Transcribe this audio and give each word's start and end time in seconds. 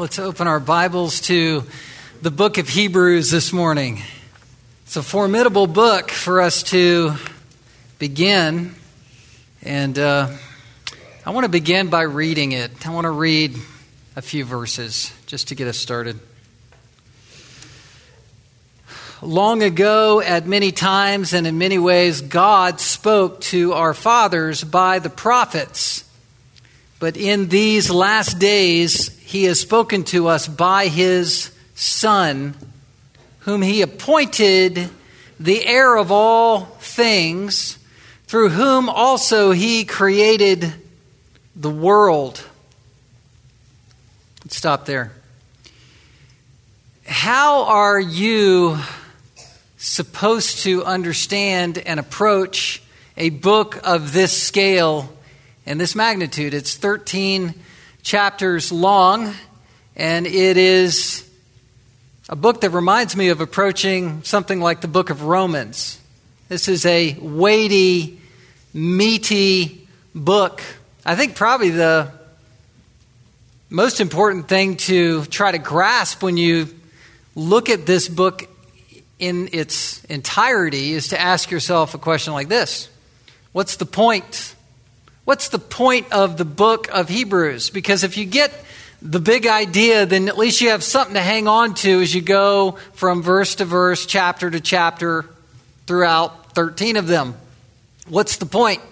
let's 0.00 0.18
open 0.18 0.48
our 0.48 0.60
Bibles 0.60 1.20
to 1.20 1.62
the 2.22 2.30
book 2.30 2.56
of 2.56 2.70
Hebrews 2.70 3.30
this 3.30 3.52
morning. 3.52 4.00
It's 4.86 4.96
a 4.96 5.02
formidable 5.02 5.66
book 5.66 6.10
for 6.10 6.40
us 6.40 6.62
to 6.70 7.16
begin. 7.98 8.74
And 9.62 9.98
uh, 9.98 10.30
I 11.26 11.30
want 11.32 11.44
to 11.44 11.50
begin 11.50 11.88
by 11.88 12.00
reading 12.00 12.52
it. 12.52 12.86
I 12.86 12.94
want 12.94 13.04
to 13.04 13.10
read 13.10 13.54
a 14.16 14.22
few 14.22 14.46
verses 14.46 15.12
just 15.26 15.48
to 15.48 15.54
get 15.54 15.68
us 15.68 15.76
started. 15.76 16.18
Long 19.20 19.62
ago, 19.62 20.22
at 20.22 20.46
many 20.46 20.72
times 20.72 21.34
and 21.34 21.46
in 21.46 21.58
many 21.58 21.76
ways, 21.76 22.22
God 22.22 22.80
spoke 22.80 23.42
to 23.42 23.74
our 23.74 23.92
fathers 23.92 24.64
by 24.64 24.98
the 24.98 25.10
prophets. 25.10 26.09
But 27.00 27.16
in 27.16 27.48
these 27.48 27.90
last 27.90 28.38
days, 28.38 29.08
he 29.20 29.44
has 29.44 29.58
spoken 29.58 30.04
to 30.04 30.28
us 30.28 30.46
by 30.46 30.88
his 30.88 31.50
Son, 31.74 32.54
whom 33.40 33.62
he 33.62 33.80
appointed 33.80 34.90
the 35.40 35.64
heir 35.66 35.96
of 35.96 36.12
all 36.12 36.66
things, 36.78 37.78
through 38.26 38.50
whom 38.50 38.90
also 38.90 39.52
he 39.52 39.86
created 39.86 40.74
the 41.56 41.70
world. 41.70 42.44
Let's 44.44 44.56
stop 44.56 44.84
there. 44.84 45.12
How 47.06 47.64
are 47.64 47.98
you 47.98 48.78
supposed 49.78 50.64
to 50.64 50.84
understand 50.84 51.78
and 51.78 51.98
approach 51.98 52.82
a 53.16 53.30
book 53.30 53.80
of 53.84 54.12
this 54.12 54.36
scale 54.36 55.08
and 55.66 55.80
this 55.80 55.94
magnitude. 55.94 56.54
It's 56.54 56.76
13 56.76 57.54
chapters 58.02 58.72
long, 58.72 59.34
and 59.96 60.26
it 60.26 60.56
is 60.56 61.28
a 62.28 62.36
book 62.36 62.60
that 62.62 62.70
reminds 62.70 63.16
me 63.16 63.28
of 63.28 63.40
approaching 63.40 64.22
something 64.22 64.60
like 64.60 64.80
the 64.80 64.88
book 64.88 65.10
of 65.10 65.24
Romans. 65.24 66.00
This 66.48 66.68
is 66.68 66.86
a 66.86 67.16
weighty, 67.20 68.20
meaty 68.72 69.88
book. 70.14 70.62
I 71.04 71.16
think 71.16 71.34
probably 71.34 71.70
the 71.70 72.12
most 73.68 74.00
important 74.00 74.48
thing 74.48 74.76
to 74.76 75.24
try 75.26 75.52
to 75.52 75.58
grasp 75.58 76.22
when 76.22 76.36
you 76.36 76.68
look 77.34 77.68
at 77.70 77.86
this 77.86 78.08
book 78.08 78.48
in 79.18 79.48
its 79.52 80.02
entirety 80.04 80.92
is 80.92 81.08
to 81.08 81.20
ask 81.20 81.50
yourself 81.50 81.94
a 81.94 81.98
question 81.98 82.32
like 82.32 82.48
this 82.48 82.88
What's 83.52 83.76
the 83.76 83.86
point 83.86 84.54
What's 85.24 85.48
the 85.48 85.58
point 85.58 86.10
of 86.12 86.36
the 86.36 86.44
book 86.44 86.88
of 86.92 87.08
Hebrews? 87.08 87.70
Because 87.70 88.04
if 88.04 88.16
you 88.16 88.24
get 88.24 88.52
the 89.02 89.20
big 89.20 89.46
idea, 89.46 90.06
then 90.06 90.28
at 90.28 90.36
least 90.36 90.60
you 90.60 90.70
have 90.70 90.82
something 90.82 91.14
to 91.14 91.20
hang 91.20 91.48
on 91.48 91.74
to 91.74 92.00
as 92.00 92.14
you 92.14 92.20
go 92.20 92.72
from 92.94 93.22
verse 93.22 93.56
to 93.56 93.64
verse, 93.64 94.06
chapter 94.06 94.50
to 94.50 94.60
chapter, 94.60 95.26
throughout 95.86 96.54
13 96.54 96.96
of 96.96 97.06
them. 97.06 97.34
What's 98.08 98.36
the 98.36 98.46
point? 98.46 98.82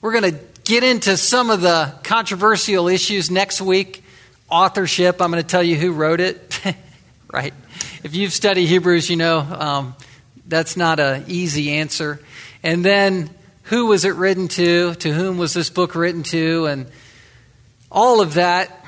We're 0.00 0.12
going 0.12 0.34
to 0.34 0.40
get 0.64 0.82
into 0.82 1.16
some 1.16 1.50
of 1.50 1.60
the 1.60 1.94
controversial 2.02 2.88
issues 2.88 3.30
next 3.30 3.60
week. 3.60 4.04
Authorship, 4.50 5.20
I'm 5.20 5.30
going 5.30 5.42
to 5.42 5.48
tell 5.48 5.62
you 5.62 5.76
who 5.76 5.92
wrote 5.92 6.20
it, 6.20 6.60
right? 7.32 7.54
If 8.02 8.14
you've 8.14 8.32
studied 8.32 8.66
Hebrews, 8.66 9.08
you 9.08 9.16
know 9.16 9.38
um, 9.38 9.94
that's 10.46 10.76
not 10.76 11.00
an 11.00 11.24
easy 11.26 11.72
answer. 11.72 12.20
And 12.62 12.84
then 12.84 13.30
who 13.64 13.86
was 13.86 14.04
it 14.04 14.14
written 14.14 14.48
to? 14.48 14.94
To 14.94 15.12
whom 15.12 15.38
was 15.38 15.52
this 15.52 15.70
book 15.70 15.94
written 15.94 16.22
to? 16.24 16.66
And 16.66 16.86
all 17.90 18.20
of 18.20 18.34
that. 18.34 18.84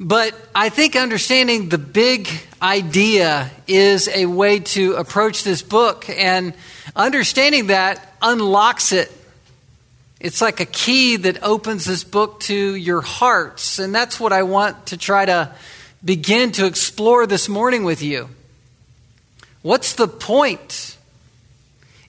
But 0.00 0.34
I 0.54 0.70
think 0.70 0.96
understanding 0.96 1.68
the 1.68 1.78
big 1.78 2.28
idea 2.60 3.50
is 3.68 4.08
a 4.08 4.26
way 4.26 4.60
to 4.60 4.94
approach 4.94 5.44
this 5.44 5.62
book, 5.62 6.08
and 6.08 6.54
understanding 6.96 7.68
that 7.68 8.14
unlocks 8.20 8.92
it. 8.92 9.12
It's 10.18 10.40
like 10.40 10.58
a 10.60 10.66
key 10.66 11.16
that 11.18 11.42
opens 11.42 11.84
this 11.84 12.02
book 12.02 12.40
to 12.40 12.74
your 12.74 13.02
hearts, 13.02 13.78
and 13.78 13.94
that's 13.94 14.18
what 14.18 14.32
I 14.32 14.42
want 14.42 14.86
to 14.86 14.96
try 14.96 15.26
to 15.26 15.54
begin 16.04 16.50
to 16.52 16.66
explore 16.66 17.26
this 17.26 17.48
morning 17.48 17.84
with 17.84 18.02
you. 18.02 18.28
What's 19.62 19.94
the 19.94 20.08
point? 20.08 20.93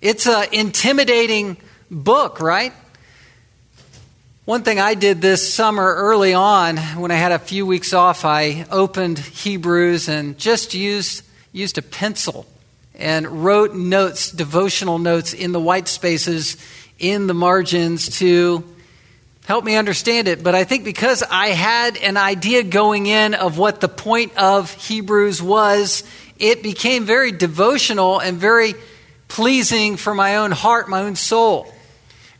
It's 0.05 0.27
an 0.27 0.49
intimidating 0.51 1.57
book, 1.89 2.39
right? 2.39 2.73
One 4.45 4.61
thing 4.61 4.79
I 4.79 4.93
did 4.93 5.19
this 5.19 5.51
summer 5.51 5.83
early 5.83 6.35
on, 6.35 6.77
when 6.77 7.09
I 7.09 7.15
had 7.15 7.31
a 7.31 7.39
few 7.39 7.65
weeks 7.65 7.91
off, 7.91 8.23
I 8.23 8.67
opened 8.69 9.17
Hebrews 9.17 10.07
and 10.07 10.37
just 10.37 10.75
used, 10.75 11.23
used 11.51 11.79
a 11.79 11.81
pencil 11.81 12.45
and 12.93 13.43
wrote 13.43 13.73
notes, 13.73 14.29
devotional 14.29 14.99
notes 14.99 15.33
in 15.33 15.53
the 15.53 15.59
white 15.59 15.87
spaces 15.87 16.57
in 16.99 17.25
the 17.25 17.33
margins 17.33 18.19
to 18.19 18.63
help 19.45 19.65
me 19.65 19.75
understand 19.75 20.27
it. 20.27 20.43
But 20.43 20.53
I 20.53 20.65
think 20.65 20.83
because 20.83 21.23
I 21.23 21.47
had 21.47 21.97
an 21.97 22.17
idea 22.17 22.61
going 22.61 23.07
in 23.07 23.33
of 23.33 23.57
what 23.57 23.81
the 23.81 23.89
point 23.89 24.37
of 24.37 24.71
Hebrews 24.71 25.41
was, 25.41 26.03
it 26.37 26.61
became 26.61 27.05
very 27.05 27.31
devotional 27.31 28.19
and 28.19 28.37
very 28.37 28.75
pleasing 29.27 29.97
for 29.97 30.13
my 30.13 30.37
own 30.37 30.51
heart, 30.51 30.89
my 30.89 31.01
own 31.01 31.15
soul. 31.15 31.71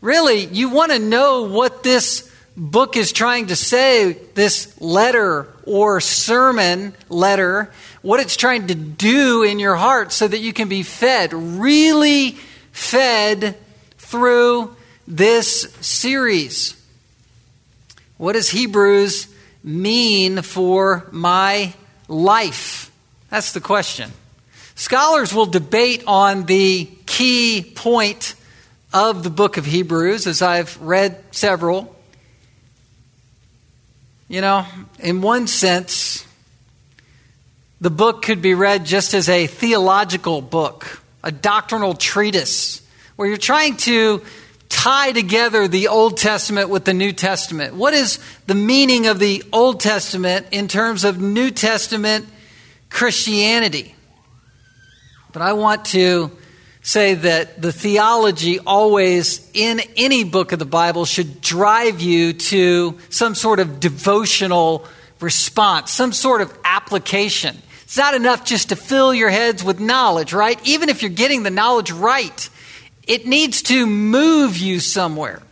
Really, 0.00 0.44
you 0.44 0.68
want 0.68 0.92
to 0.92 0.98
know 0.98 1.42
what 1.42 1.82
this 1.82 2.30
book 2.56 2.96
is 2.96 3.12
trying 3.12 3.48
to 3.48 3.56
say, 3.56 4.14
this 4.34 4.80
letter 4.80 5.52
or 5.64 6.00
sermon 6.00 6.94
letter, 7.08 7.70
what 8.02 8.20
it's 8.20 8.36
trying 8.36 8.68
to 8.68 8.74
do 8.74 9.42
in 9.42 9.58
your 9.58 9.76
heart 9.76 10.12
so 10.12 10.26
that 10.26 10.38
you 10.38 10.52
can 10.52 10.68
be 10.68 10.82
fed, 10.82 11.32
really 11.32 12.32
fed 12.72 13.56
through 13.98 14.74
this 15.06 15.62
series. 15.80 16.80
What 18.16 18.32
does 18.32 18.48
Hebrews 18.48 19.28
mean 19.62 20.42
for 20.42 21.06
my 21.10 21.74
life? 22.08 22.90
That's 23.28 23.52
the 23.52 23.60
question. 23.60 24.12
Scholars 24.76 25.32
will 25.32 25.46
debate 25.46 26.04
on 26.06 26.44
the 26.44 26.84
key 27.06 27.72
point 27.74 28.34
of 28.92 29.24
the 29.24 29.30
book 29.30 29.56
of 29.56 29.64
Hebrews, 29.64 30.26
as 30.26 30.42
I've 30.42 30.80
read 30.82 31.18
several. 31.30 31.96
You 34.28 34.42
know, 34.42 34.66
in 34.98 35.22
one 35.22 35.46
sense, 35.46 36.26
the 37.80 37.88
book 37.88 38.20
could 38.20 38.42
be 38.42 38.52
read 38.52 38.84
just 38.84 39.14
as 39.14 39.30
a 39.30 39.46
theological 39.46 40.42
book, 40.42 41.02
a 41.24 41.32
doctrinal 41.32 41.94
treatise, 41.94 42.82
where 43.16 43.26
you're 43.28 43.38
trying 43.38 43.78
to 43.78 44.20
tie 44.68 45.12
together 45.12 45.68
the 45.68 45.88
Old 45.88 46.18
Testament 46.18 46.68
with 46.68 46.84
the 46.84 46.92
New 46.92 47.12
Testament. 47.12 47.74
What 47.74 47.94
is 47.94 48.18
the 48.46 48.54
meaning 48.54 49.06
of 49.06 49.20
the 49.20 49.42
Old 49.54 49.80
Testament 49.80 50.48
in 50.50 50.68
terms 50.68 51.04
of 51.04 51.18
New 51.18 51.50
Testament 51.50 52.26
Christianity? 52.90 53.95
But 55.36 55.42
I 55.42 55.52
want 55.52 55.84
to 55.88 56.30
say 56.80 57.12
that 57.12 57.60
the 57.60 57.70
theology 57.70 58.58
always, 58.58 59.50
in 59.52 59.82
any 59.94 60.24
book 60.24 60.52
of 60.52 60.58
the 60.58 60.64
Bible, 60.64 61.04
should 61.04 61.42
drive 61.42 62.00
you 62.00 62.32
to 62.32 62.98
some 63.10 63.34
sort 63.34 63.60
of 63.60 63.78
devotional 63.78 64.86
response, 65.20 65.90
some 65.90 66.12
sort 66.12 66.40
of 66.40 66.56
application. 66.64 67.54
It's 67.82 67.98
not 67.98 68.14
enough 68.14 68.46
just 68.46 68.70
to 68.70 68.76
fill 68.76 69.12
your 69.12 69.28
heads 69.28 69.62
with 69.62 69.78
knowledge, 69.78 70.32
right? 70.32 70.58
Even 70.66 70.88
if 70.88 71.02
you're 71.02 71.10
getting 71.10 71.42
the 71.42 71.50
knowledge 71.50 71.90
right, 71.90 72.48
it 73.06 73.26
needs 73.26 73.60
to 73.64 73.86
move 73.86 74.56
you 74.56 74.80
somewhere. 74.80 75.42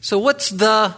So, 0.00 0.20
what's 0.20 0.50
the 0.50 0.94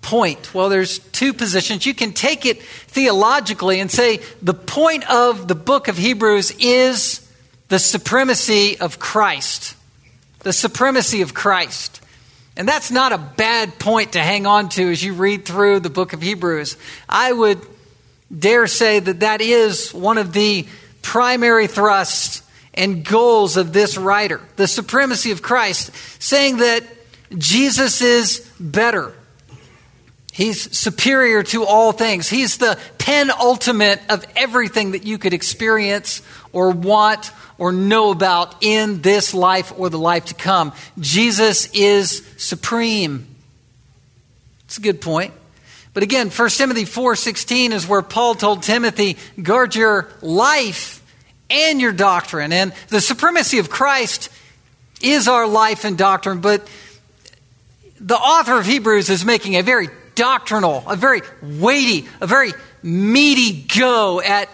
point? 0.00 0.54
Well, 0.54 0.68
there's 0.68 1.00
two 1.00 1.32
positions. 1.32 1.86
You 1.86 1.94
can 1.94 2.12
take 2.12 2.46
it 2.46 2.62
theologically 2.62 3.80
and 3.80 3.90
say 3.90 4.20
the 4.40 4.54
point 4.54 5.10
of 5.10 5.48
the 5.48 5.56
book 5.56 5.88
of 5.88 5.96
Hebrews 5.96 6.52
is 6.60 7.23
the 7.74 7.80
supremacy 7.80 8.78
of 8.78 9.00
Christ. 9.00 9.74
The 10.44 10.52
supremacy 10.52 11.22
of 11.22 11.34
Christ. 11.34 12.00
And 12.56 12.68
that's 12.68 12.92
not 12.92 13.10
a 13.10 13.18
bad 13.18 13.80
point 13.80 14.12
to 14.12 14.20
hang 14.20 14.46
on 14.46 14.68
to 14.68 14.92
as 14.92 15.02
you 15.02 15.12
read 15.12 15.44
through 15.44 15.80
the 15.80 15.90
book 15.90 16.12
of 16.12 16.22
Hebrews. 16.22 16.76
I 17.08 17.32
would 17.32 17.60
dare 18.30 18.68
say 18.68 19.00
that 19.00 19.18
that 19.18 19.40
is 19.40 19.92
one 19.92 20.18
of 20.18 20.32
the 20.32 20.68
primary 21.02 21.66
thrusts 21.66 22.42
and 22.74 23.04
goals 23.04 23.56
of 23.56 23.72
this 23.72 23.98
writer 23.98 24.40
the 24.54 24.68
supremacy 24.68 25.32
of 25.32 25.42
Christ, 25.42 25.90
saying 26.22 26.58
that 26.58 26.84
Jesus 27.36 28.02
is 28.02 28.48
better. 28.60 29.12
He's 30.34 30.76
superior 30.76 31.44
to 31.44 31.64
all 31.64 31.92
things. 31.92 32.28
He's 32.28 32.56
the 32.56 32.76
penultimate 32.98 34.00
of 34.08 34.26
everything 34.34 34.90
that 34.90 35.06
you 35.06 35.16
could 35.16 35.32
experience 35.32 36.22
or 36.52 36.70
want 36.70 37.30
or 37.56 37.70
know 37.70 38.10
about 38.10 38.56
in 38.60 39.00
this 39.00 39.32
life 39.32 39.72
or 39.76 39.90
the 39.90 39.98
life 39.98 40.24
to 40.24 40.34
come. 40.34 40.72
Jesus 40.98 41.68
is 41.72 42.28
supreme. 42.36 43.32
It's 44.64 44.76
a 44.76 44.80
good 44.80 45.00
point. 45.00 45.32
But 45.92 46.02
again, 46.02 46.30
1 46.30 46.58
Timothy 46.58 46.84
4:16 46.84 47.72
is 47.72 47.86
where 47.86 48.02
Paul 48.02 48.34
told 48.34 48.64
Timothy, 48.64 49.16
guard 49.40 49.76
your 49.76 50.08
life 50.20 51.00
and 51.48 51.80
your 51.80 51.92
doctrine. 51.92 52.52
And 52.52 52.72
the 52.88 53.00
supremacy 53.00 53.60
of 53.60 53.70
Christ 53.70 54.30
is 55.00 55.28
our 55.28 55.46
life 55.46 55.84
and 55.84 55.96
doctrine, 55.96 56.40
but 56.40 56.66
the 58.00 58.16
author 58.16 58.58
of 58.58 58.66
Hebrews 58.66 59.10
is 59.10 59.24
making 59.24 59.54
a 59.54 59.62
very 59.62 59.90
doctrinal, 60.14 60.84
a 60.88 60.96
very 60.96 61.22
weighty, 61.42 62.08
a 62.20 62.26
very 62.26 62.52
meaty 62.82 63.62
go 63.62 64.20
at 64.20 64.48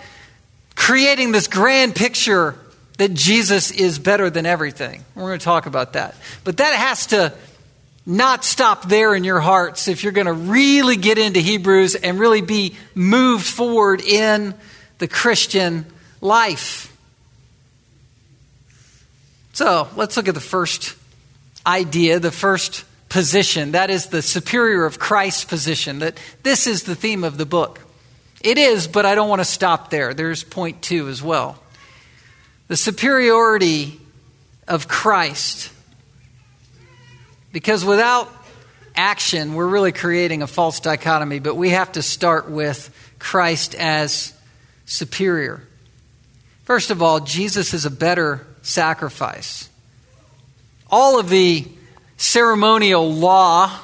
creating 0.75 1.33
this 1.33 1.47
grand 1.47 1.95
picture 1.95 2.57
that 2.99 3.15
Jesus 3.15 3.71
is 3.71 3.99
better 3.99 4.31
than 4.31 4.47
everything. 4.47 5.05
We're 5.15 5.29
going 5.29 5.39
to 5.39 5.45
talk 5.45 5.67
about 5.67 5.95
that. 5.95 6.15
But 6.45 6.59
that 6.59 6.75
has 6.75 7.07
to 7.09 7.33
not 8.07 8.45
stop 8.45 8.89
there 8.89 9.15
in 9.15 9.25
your 9.25 9.41
hearts 9.41 9.89
if 9.89 10.03
you're 10.03 10.12
going 10.12 10.27
to 10.27 10.33
really 10.33 10.97
get 10.97 11.19
into 11.19 11.41
Hebrews 11.41 11.95
and 11.95 12.19
really 12.19 12.41
be 12.41 12.77
moved 12.95 13.47
forward 13.47 14.01
in 14.01 14.55
the 14.99 15.09
Christian 15.09 15.87
life. 16.21 16.95
So 19.53 19.89
let's 19.97 20.17
look 20.17 20.29
at 20.29 20.35
the 20.35 20.41
first 20.41 20.97
idea, 21.67 22.19
the 22.19 22.31
first 22.31 22.85
position. 23.11 23.73
That 23.73 23.91
is 23.91 24.07
the 24.07 24.23
superior 24.23 24.87
of 24.87 24.99
Christ's 24.99 25.45
position. 25.45 25.99
That 25.99 26.19
this 26.43 26.67
is 26.67 26.85
the 26.85 26.95
theme 26.95 27.23
of 27.23 27.37
the 27.37 27.45
book. 27.45 27.81
It 28.41 28.57
is, 28.57 28.89
but 28.89 29.05
I 29.05 29.15
don't 29.15 29.29
want 29.29 29.41
to 29.41 29.45
stop 29.45 29.91
there. 29.91 30.15
There's 30.15 30.43
point 30.43 30.81
two 30.81 31.09
as 31.09 31.23
well. 31.23 31.59
The 32.69 32.77
superiority 32.77 34.01
of 34.67 34.89
Christ. 34.89 35.71
Because 37.53 37.85
without 37.85 38.33
action, 38.95 39.55
we're 39.55 39.67
really 39.67 39.93
creating 39.93 40.41
a 40.43 40.47
false 40.47 40.81
dichotomy, 40.81 41.41
but 41.41 41.57
we 41.57 41.71
have 41.71 41.93
to 41.93 42.03
start 42.03 42.49
with 42.49 42.97
Christ 43.19 43.75
as 43.75 44.33
superior. 44.87 45.62
First 46.65 46.91
of 46.91 47.03
all, 47.03 47.21
Jesus 47.21 47.75
is 47.75 47.85
a 47.85 47.91
better 47.91 48.47
sacrifice. 48.62 49.69
All 50.89 51.19
of 51.19 51.29
the 51.29 51.67
ceremonial 52.20 53.11
law 53.11 53.75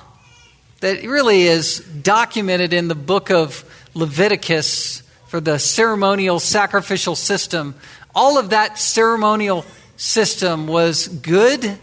that 0.81 1.03
really 1.05 1.45
is 1.45 1.79
documented 1.79 2.75
in 2.75 2.87
the 2.87 2.95
book 2.95 3.31
of 3.31 3.65
Leviticus 3.95 5.03
for 5.29 5.41
the 5.41 5.59
ceremonial 5.59 6.39
sacrificial 6.39 7.17
system, 7.17 7.75
all 8.15 8.37
of 8.37 8.51
that 8.51 8.79
ceremonial 8.79 9.65
system 9.97 10.67
was 10.67 11.09
good, 11.09 11.79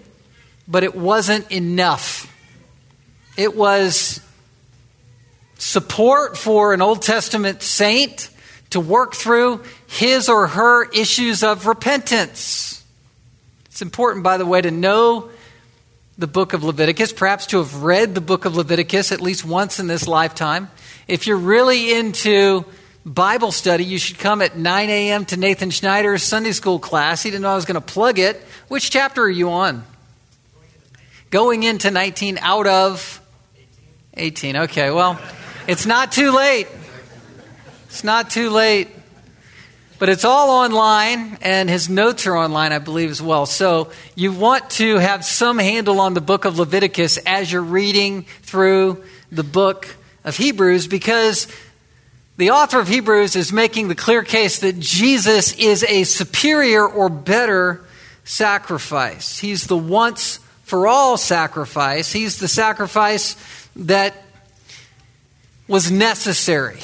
but 0.67 0.83
it 0.83 0.94
wasn't 0.94 1.51
enough. 1.51 2.31
It 3.35 3.56
was 3.56 4.21
support 5.57 6.38
for 6.38 6.71
an 6.71 6.83
Old 6.83 7.01
Testament 7.01 7.63
saint 7.63 8.29
to 8.69 8.79
work 8.79 9.15
through 9.15 9.63
his 9.88 10.29
or 10.29 10.45
her 10.45 10.88
issues 10.91 11.41
of 11.41 11.65
repentance. 11.65 12.83
It's 13.65 13.81
important, 13.81 14.23
by 14.23 14.38
the 14.38 14.45
way, 14.45 14.61
to 14.61 14.69
know 14.69 15.31
the 16.23 16.27
book 16.27 16.53
of 16.53 16.63
Leviticus, 16.63 17.11
perhaps 17.11 17.47
to 17.47 17.57
have 17.57 17.83
read 17.83 18.15
the 18.15 18.21
book 18.21 18.45
of 18.45 18.55
Leviticus 18.55 19.11
at 19.11 19.19
least 19.19 19.43
once 19.43 19.77
in 19.77 19.87
this 19.87 20.07
lifetime. 20.07 20.71
If 21.05 21.27
you're 21.27 21.35
really 21.35 21.93
into 21.93 22.63
Bible 23.05 23.51
study, 23.51 23.83
you 23.83 23.97
should 23.97 24.19
come 24.19 24.41
at 24.41 24.57
9 24.57 24.89
a.m. 24.89 25.25
to 25.25 25.35
Nathan 25.35 25.69
Schneider's 25.69 26.23
Sunday 26.23 26.53
school 26.53 26.79
class. 26.79 27.23
He 27.23 27.29
didn't 27.29 27.41
know 27.41 27.51
I 27.51 27.55
was 27.55 27.65
going 27.65 27.75
to 27.75 27.81
plug 27.81 28.19
it. 28.19 28.41
Which 28.69 28.89
chapter 28.89 29.23
are 29.23 29.29
you 29.29 29.51
on? 29.51 29.83
Going 31.29 31.63
into 31.63 31.91
19 31.91 32.37
out 32.37 32.67
of 32.67 33.21
18. 34.13 34.55
Okay, 34.55 34.91
well, 34.91 35.19
it's 35.67 35.85
not 35.85 36.13
too 36.13 36.31
late. 36.31 36.69
It's 37.87 38.05
not 38.05 38.29
too 38.29 38.49
late. 38.49 38.87
But 40.03 40.09
it's 40.09 40.25
all 40.25 40.50
online, 40.50 41.38
and 41.41 41.69
his 41.69 41.88
notes 41.88 42.27
are 42.27 42.35
online, 42.35 42.73
I 42.73 42.79
believe, 42.79 43.09
as 43.09 43.21
well. 43.21 43.45
So 43.45 43.89
you 44.15 44.33
want 44.33 44.69
to 44.71 44.97
have 44.97 45.23
some 45.23 45.57
handle 45.57 46.01
on 46.01 46.13
the 46.13 46.19
book 46.19 46.44
of 46.44 46.59
Leviticus 46.59 47.15
as 47.25 47.50
you're 47.50 47.61
reading 47.61 48.23
through 48.41 49.01
the 49.31 49.45
book 49.45 49.95
of 50.25 50.35
Hebrews 50.35 50.88
because 50.88 51.47
the 52.35 52.51
author 52.51 52.81
of 52.81 52.89
Hebrews 52.89 53.38
is 53.38 53.53
making 53.53 53.88
the 53.88 53.95
clear 53.95 54.23
case 54.23 54.59
that 54.59 54.77
Jesus 54.77 55.53
is 55.53 55.85
a 55.85 56.03
superior 56.03 56.85
or 56.85 57.07
better 57.07 57.85
sacrifice. 58.25 59.39
He's 59.39 59.67
the 59.67 59.77
once 59.77 60.41
for 60.63 60.85
all 60.85 61.15
sacrifice, 61.15 62.11
he's 62.11 62.39
the 62.39 62.49
sacrifice 62.49 63.38
that 63.77 64.13
was 65.69 65.89
necessary. 65.89 66.81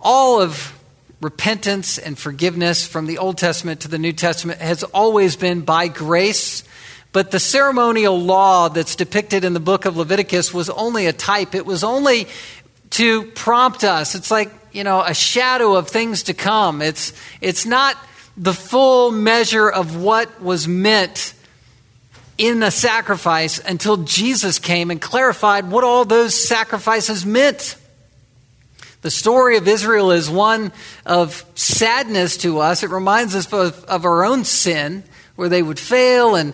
All 0.00 0.42
of 0.42 0.74
repentance 1.20 1.98
and 1.98 2.18
forgiveness 2.18 2.86
from 2.86 3.06
the 3.06 3.18
Old 3.18 3.38
Testament 3.38 3.80
to 3.80 3.88
the 3.88 3.98
New 3.98 4.12
Testament 4.12 4.60
has 4.60 4.84
always 4.84 5.36
been 5.36 5.62
by 5.62 5.88
grace. 5.88 6.64
But 7.12 7.30
the 7.30 7.40
ceremonial 7.40 8.20
law 8.20 8.68
that's 8.68 8.94
depicted 8.94 9.44
in 9.44 9.54
the 9.54 9.60
book 9.60 9.84
of 9.84 9.96
Leviticus 9.96 10.54
was 10.54 10.70
only 10.70 11.06
a 11.06 11.12
type. 11.12 11.54
It 11.54 11.66
was 11.66 11.82
only 11.82 12.28
to 12.90 13.24
prompt 13.32 13.82
us. 13.82 14.14
It's 14.14 14.30
like, 14.30 14.50
you 14.72 14.84
know, 14.84 15.02
a 15.02 15.14
shadow 15.14 15.74
of 15.74 15.88
things 15.88 16.24
to 16.24 16.34
come. 16.34 16.82
It's, 16.82 17.12
it's 17.40 17.66
not 17.66 17.96
the 18.36 18.52
full 18.52 19.10
measure 19.10 19.68
of 19.68 19.96
what 19.96 20.40
was 20.40 20.68
meant 20.68 21.34
in 22.36 22.60
the 22.60 22.70
sacrifice 22.70 23.58
until 23.58 23.96
Jesus 23.98 24.60
came 24.60 24.92
and 24.92 25.00
clarified 25.00 25.68
what 25.70 25.82
all 25.82 26.04
those 26.04 26.46
sacrifices 26.46 27.26
meant. 27.26 27.76
The 29.00 29.10
story 29.10 29.56
of 29.56 29.68
Israel 29.68 30.10
is 30.10 30.28
one 30.28 30.72
of 31.06 31.44
sadness 31.54 32.36
to 32.38 32.58
us. 32.58 32.82
It 32.82 32.90
reminds 32.90 33.36
us 33.36 33.52
of, 33.52 33.84
of 33.84 34.04
our 34.04 34.24
own 34.24 34.44
sin, 34.44 35.04
where 35.36 35.48
they 35.48 35.62
would 35.62 35.78
fail 35.78 36.34
and 36.34 36.52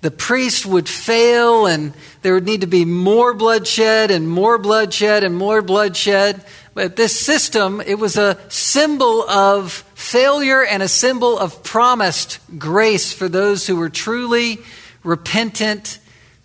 the 0.00 0.10
priest 0.10 0.66
would 0.66 0.86
fail, 0.86 1.66
and 1.66 1.94
there 2.20 2.34
would 2.34 2.44
need 2.44 2.60
to 2.60 2.66
be 2.66 2.84
more 2.84 3.32
bloodshed 3.32 4.10
and 4.10 4.28
more 4.28 4.58
bloodshed 4.58 5.24
and 5.24 5.34
more 5.34 5.62
bloodshed. 5.62 6.44
But 6.74 6.96
this 6.96 7.18
system, 7.18 7.80
it 7.80 7.94
was 7.94 8.18
a 8.18 8.38
symbol 8.50 9.22
of 9.22 9.72
failure 9.94 10.62
and 10.62 10.82
a 10.82 10.88
symbol 10.88 11.38
of 11.38 11.62
promised 11.62 12.38
grace 12.58 13.14
for 13.14 13.30
those 13.30 13.66
who 13.66 13.76
were 13.76 13.88
truly 13.88 14.58
repentant 15.04 15.98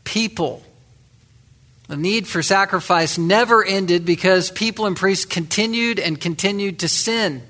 people. 0.06 0.64
The 1.90 1.98
need 1.98 2.28
for 2.28 2.44
sacrifice 2.44 3.18
never 3.18 3.66
ended 3.66 4.06
because 4.06 4.52
people 4.52 4.86
and 4.86 4.96
priests 4.96 5.26
continued 5.26 5.98
and 5.98 6.22
continued 6.22 6.80
to 6.80 6.88
sin. 6.88 7.42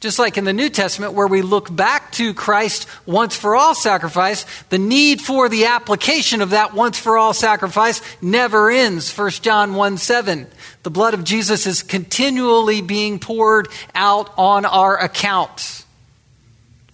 Just 0.00 0.18
like 0.18 0.36
in 0.36 0.42
the 0.42 0.52
New 0.52 0.68
Testament, 0.68 1.12
where 1.12 1.28
we 1.28 1.42
look 1.42 1.74
back 1.74 2.10
to 2.12 2.34
Christ 2.34 2.88
once 3.06 3.36
for 3.36 3.54
all 3.54 3.76
sacrifice, 3.76 4.44
the 4.70 4.78
need 4.78 5.20
for 5.20 5.48
the 5.48 5.66
application 5.66 6.42
of 6.42 6.50
that 6.50 6.74
once 6.74 6.98
for 6.98 7.16
all 7.16 7.32
sacrifice 7.32 8.02
never 8.20 8.68
ends. 8.68 9.16
1 9.16 9.30
John 9.30 9.74
1 9.74 9.96
7. 9.96 10.48
The 10.82 10.90
blood 10.90 11.14
of 11.14 11.22
Jesus 11.22 11.64
is 11.64 11.84
continually 11.84 12.80
being 12.80 13.20
poured 13.20 13.68
out 13.94 14.32
on 14.36 14.64
our 14.64 14.98
account. 14.98 15.84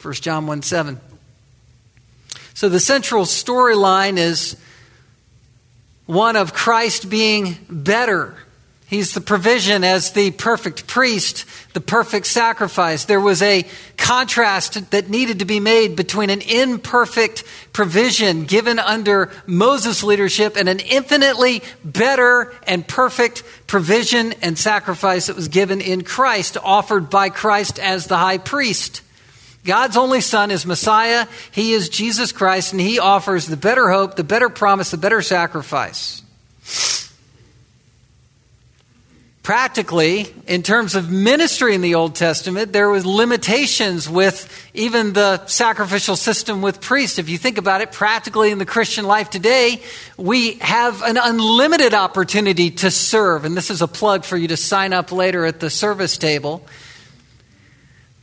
1 0.02 0.14
John 0.16 0.47
1 0.47 0.61
7. 0.61 1.00
So 2.52 2.68
the 2.68 2.78
central 2.78 3.25
storyline 3.25 4.18
is 4.18 4.59
one 6.06 6.37
of 6.37 6.52
Christ 6.52 7.08
being 7.08 7.58
better. 7.68 8.34
He's 8.87 9.14
the 9.14 9.20
provision 9.20 9.82
as 9.82 10.12
the 10.12 10.30
perfect 10.30 10.87
priest, 10.87 11.46
the 11.73 11.80
perfect 11.80 12.26
sacrifice. 12.26 13.06
There 13.06 13.20
was 13.20 13.40
a 13.40 13.66
contrast 13.96 14.90
that 14.90 15.08
needed 15.08 15.38
to 15.38 15.46
be 15.46 15.58
made 15.58 15.96
between 15.96 16.28
an 16.28 16.42
imperfect 16.42 17.44
provision 17.73 18.44
given 18.44 18.78
under 18.78 19.32
Moses' 19.46 20.04
leadership 20.04 20.56
and 20.56 20.68
an 20.68 20.80
infinitely 20.80 21.62
better 21.82 22.52
and 22.66 22.87
perfect 22.87 23.42
provision 23.66 24.34
and 24.42 24.58
sacrifice 24.58 25.26
that 25.26 25.37
was 25.37 25.49
given 25.49 25.80
in 25.80 26.04
Christ, 26.04 26.58
offered 26.62 27.08
by 27.08 27.30
Christ 27.30 27.78
as 27.78 28.06
the 28.06 28.18
high 28.18 28.38
priest. 28.38 29.00
God's 29.64 29.97
only 29.97 30.21
Son 30.21 30.50
is 30.50 30.66
Messiah. 30.66 31.26
He 31.50 31.73
is 31.73 31.88
Jesus 31.88 32.33
Christ, 32.33 32.73
and 32.73 32.80
He 32.80 32.99
offers 32.99 33.47
the 33.47 33.56
better 33.56 33.90
hope, 33.90 34.16
the 34.16 34.25
better 34.25 34.49
promise, 34.49 34.90
the 34.90 34.99
better 34.99 35.23
sacrifice. 35.23 36.23
Practically, 39.44 40.35
in 40.47 40.62
terms 40.62 40.94
of 40.94 41.11
ministry 41.11 41.75
in 41.75 41.83
the 41.83 41.97
Old 41.97 42.14
Testament, 42.14 42.73
there 42.73 42.88
was 42.88 43.04
limitations 43.04 44.09
with 44.09 44.49
even 44.73 45.12
the 45.12 45.44
sacrificial 45.47 46.16
system 46.16 46.62
with 46.62 46.80
priests. 46.80 47.18
If 47.18 47.28
you 47.28 47.37
think 47.37 47.59
about 47.59 47.83
it, 47.83 47.92
practically 47.92 48.50
in 48.52 48.56
the 48.56 48.64
Christian 48.64 49.04
life 49.04 49.28
today, 49.28 49.83
we 50.16 50.54
have 50.61 51.02
an 51.02 51.18
unlimited 51.18 51.92
opportunity 51.92 52.71
to 52.71 52.90
serve. 52.90 53.44
And 53.44 53.54
this 53.54 53.71
is 53.71 53.83
a 53.83 53.87
plug 53.87 54.25
for 54.25 54.38
you 54.38 54.49
to 54.49 54.56
sign 54.56 54.94
up 54.94 55.12
later 55.12 55.44
at 55.44 55.61
the 55.61 55.68
service 55.68 56.16
table. 56.16 56.66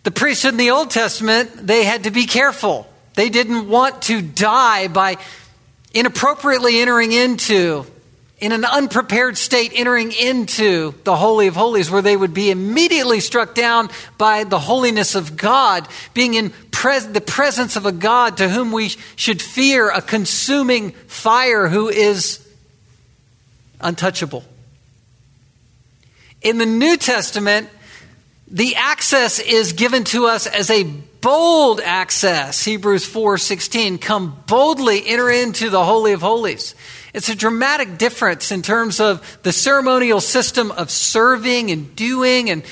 The 0.03 0.11
priests 0.11 0.45
in 0.45 0.57
the 0.57 0.71
Old 0.71 0.89
Testament, 0.89 1.51
they 1.55 1.83
had 1.83 2.05
to 2.05 2.11
be 2.11 2.25
careful. 2.25 2.87
They 3.13 3.29
didn't 3.29 3.67
want 3.67 4.03
to 4.03 4.21
die 4.21 4.87
by 4.87 5.17
inappropriately 5.93 6.79
entering 6.79 7.11
into 7.11 7.85
in 8.41 8.51
an 8.51 8.65
unprepared 8.65 9.37
state 9.37 9.71
entering 9.75 10.11
into 10.11 10.95
the 11.03 11.15
Holy 11.15 11.45
of 11.45 11.55
Holies, 11.55 11.91
where 11.91 12.01
they 12.01 12.17
would 12.17 12.33
be 12.33 12.49
immediately 12.49 13.19
struck 13.19 13.53
down 13.53 13.89
by 14.17 14.43
the 14.43 14.57
holiness 14.57 15.13
of 15.13 15.37
God, 15.37 15.87
being 16.15 16.33
in 16.33 16.49
pres- 16.71 17.07
the 17.07 17.21
presence 17.21 17.75
of 17.75 17.85
a 17.85 17.91
God 17.91 18.37
to 18.37 18.49
whom 18.49 18.71
we 18.71 18.89
should 19.15 19.39
fear, 19.39 19.91
a 19.91 20.01
consuming 20.01 20.91
fire 21.05 21.67
who 21.67 21.87
is 21.87 22.43
untouchable. 23.79 24.43
In 26.41 26.57
the 26.57 26.65
New 26.65 26.97
Testament, 26.97 27.69
the 28.51 28.75
access 28.75 29.39
is 29.39 29.73
given 29.73 30.03
to 30.03 30.27
us 30.27 30.45
as 30.45 30.69
a 30.69 30.83
bold 30.83 31.79
access. 31.79 32.63
Hebrews 32.65 33.05
4:16, 33.05 33.97
come 33.97 34.43
boldly 34.45 35.07
enter 35.07 35.31
into 35.31 35.69
the 35.69 35.85
holy 35.85 36.11
of 36.11 36.21
holies. 36.21 36.75
It's 37.13 37.29
a 37.29 37.35
dramatic 37.35 37.97
difference 37.97 38.51
in 38.51 38.61
terms 38.61 38.99
of 38.99 39.21
the 39.43 39.53
ceremonial 39.53 40.19
system 40.19 40.71
of 40.71 40.91
serving 40.91 41.71
and 41.71 41.95
doing 41.95 42.49
and 42.49 42.63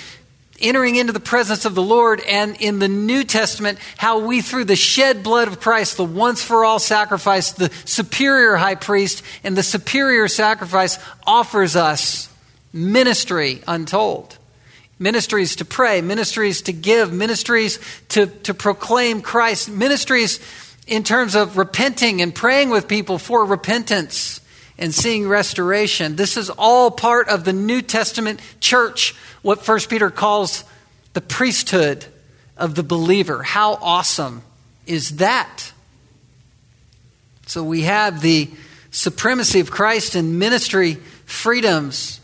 entering 0.60 0.98
into 0.98 1.14
the 1.14 1.20
presence 1.22 1.64
of 1.64 1.76
the 1.76 1.82
Lord, 1.82 2.20
and 2.22 2.58
in 2.58 2.80
the 2.80 2.90
New 2.90 3.24
Testament, 3.24 3.80
how 3.96 4.20
we, 4.20 4.42
through 4.42 4.66
the 4.66 4.76
shed 4.76 5.24
blood 5.24 5.48
of 5.48 5.62
Christ, 5.62 5.96
the 5.96 6.04
once 6.04 6.42
for 6.42 6.66
all 6.66 6.80
sacrifice, 6.80 7.52
the 7.52 7.72
superior 7.86 8.58
high 8.58 8.76
priest, 8.76 9.24
and 9.46 9.56
the 9.56 9.64
superior 9.64 10.28
sacrifice 10.28 10.98
offers 11.26 11.78
us 11.78 12.28
ministry 12.74 13.64
untold. 13.68 14.39
Ministries 15.00 15.56
to 15.58 15.66
pray, 15.66 16.02
ministries 16.02 16.62
to 16.64 16.74
give, 16.74 17.14
ministries 17.14 17.80
to, 18.10 18.28
to 18.28 18.54
proclaim 18.54 19.22
Christ, 19.22 19.70
ministries 19.70 20.40
in 20.88 21.04
terms 21.04 21.36
of 21.36 21.58
repenting 21.58 22.22
and 22.22 22.36
praying 22.36 22.70
with 22.70 22.88
people 22.88 23.18
for 23.18 23.46
repentance 23.46 24.42
and 24.78 24.94
seeing 24.94 25.28
restoration. 25.28 26.18
This 26.18 26.36
is 26.36 26.50
all 26.50 26.92
part 26.92 27.30
of 27.30 27.46
the 27.46 27.54
New 27.54 27.82
Testament 27.82 28.42
church, 28.60 29.16
what 29.42 29.66
1 29.66 29.80
Peter 29.90 30.10
calls 30.10 30.66
the 31.14 31.22
priesthood 31.22 32.06
of 32.58 32.76
the 32.76 32.84
believer. 32.84 33.42
How 33.42 33.76
awesome 33.76 34.42
is 34.86 35.18
that? 35.18 35.72
So 37.46 37.64
we 37.64 37.84
have 37.84 38.22
the 38.22 38.50
supremacy 38.92 39.60
of 39.60 39.72
Christ 39.72 40.16
and 40.16 40.40
ministry 40.40 40.96
freedoms 41.26 42.20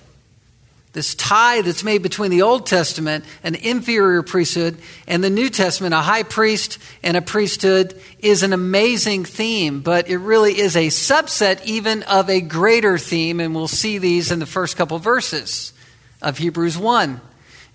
this 0.96 1.14
tie 1.14 1.62
that's 1.62 1.84
made 1.84 2.02
between 2.02 2.32
the 2.32 2.42
Old 2.42 2.66
Testament, 2.66 3.26
an 3.44 3.54
inferior 3.54 4.24
priesthood, 4.24 4.78
and 5.08 5.22
the 5.22 5.30
New 5.30 5.50
Testament, 5.50 5.94
a 5.94 5.98
high 5.98 6.24
priest 6.24 6.80
and 7.04 7.18
a 7.18 7.22
priesthood, 7.22 8.02
is 8.20 8.44
an 8.44 8.54
amazing 8.54 9.26
theme, 9.26 9.82
but 9.82 10.10
it 10.10 10.18
really 10.18 10.58
is 10.58 10.78
a 10.78 10.88
subset 10.88 11.64
even 11.66 12.04
of 12.04 12.30
a 12.30 12.40
greater 12.40 12.98
theme, 12.98 13.42
and 13.42 13.54
we'll 13.54 13.68
see 13.68 13.98
these 13.98 14.32
in 14.32 14.40
the 14.40 14.46
first 14.46 14.78
couple 14.78 14.98
verses 14.98 15.74
of 16.22 16.38
Hebrews 16.38 16.78
1. 16.78 17.20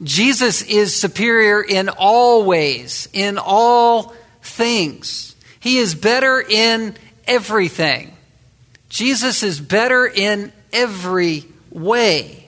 Jesus 0.02 0.62
is 0.62 0.98
superior 0.98 1.62
in 1.62 1.90
all 1.90 2.44
ways, 2.44 3.06
in 3.12 3.36
all 3.36 4.14
things. 4.42 5.36
He 5.60 5.76
is 5.76 5.94
better 5.94 6.40
in 6.40 6.96
everything. 7.26 8.16
Jesus 8.88 9.42
is 9.42 9.60
better 9.60 10.06
in 10.06 10.52
every 10.72 11.44
way. 11.70 12.40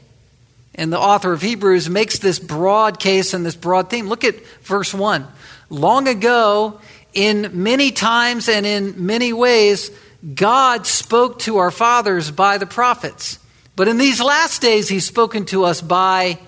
And 0.74 0.92
the 0.92 0.98
author 0.98 1.32
of 1.32 1.42
Hebrews 1.42 1.90
makes 1.90 2.18
this 2.18 2.38
broad 2.38 2.98
case 2.98 3.34
and 3.34 3.44
this 3.44 3.54
broad 3.54 3.90
theme. 3.90 4.08
Look 4.08 4.24
at 4.24 4.44
verse 4.62 4.94
1. 4.94 5.26
Long 5.68 6.08
ago, 6.08 6.80
in 7.12 7.62
many 7.62 7.90
times 7.90 8.48
and 8.48 8.64
in 8.64 9.06
many 9.06 9.32
ways, 9.32 9.90
God 10.34 10.86
spoke 10.86 11.40
to 11.40 11.58
our 11.58 11.70
fathers 11.70 12.30
by 12.30 12.58
the 12.58 12.66
prophets. 12.66 13.38
But 13.76 13.88
in 13.88 13.98
these 13.98 14.20
last 14.20 14.62
days, 14.62 14.88
He's 14.88 15.06
spoken 15.06 15.44
to 15.46 15.64
us 15.64 15.80
by 15.80 16.38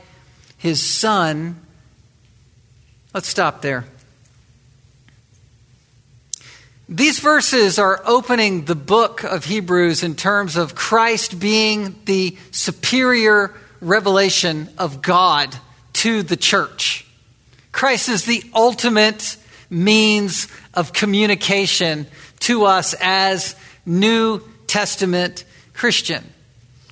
His 0.56 0.80
Son. 0.80 1.60
Let's 3.12 3.28
stop 3.28 3.62
there. 3.62 3.84
These 6.88 7.18
verses 7.18 7.78
are 7.78 8.02
opening 8.04 8.66
the 8.66 8.74
book 8.74 9.24
of 9.24 9.46
Hebrews 9.46 10.02
in 10.02 10.16
terms 10.16 10.56
of 10.56 10.74
Christ 10.74 11.40
being 11.40 11.98
the 12.04 12.36
superior 12.50 13.54
revelation 13.84 14.68
of 14.78 15.02
God 15.02 15.54
to 15.94 16.22
the 16.22 16.36
church. 16.36 17.06
Christ 17.72 18.08
is 18.08 18.24
the 18.24 18.42
ultimate 18.54 19.36
means 19.70 20.48
of 20.74 20.92
communication 20.92 22.06
to 22.40 22.64
us 22.64 22.94
as 23.00 23.56
New 23.86 24.40
Testament 24.66 25.44
Christian. 25.72 26.24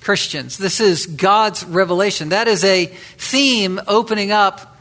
Christians. 0.01 0.57
This 0.57 0.81
is 0.81 1.05
God's 1.05 1.63
revelation. 1.63 2.29
That 2.29 2.47
is 2.47 2.63
a 2.65 2.87
theme 2.87 3.79
opening 3.87 4.31
up 4.31 4.77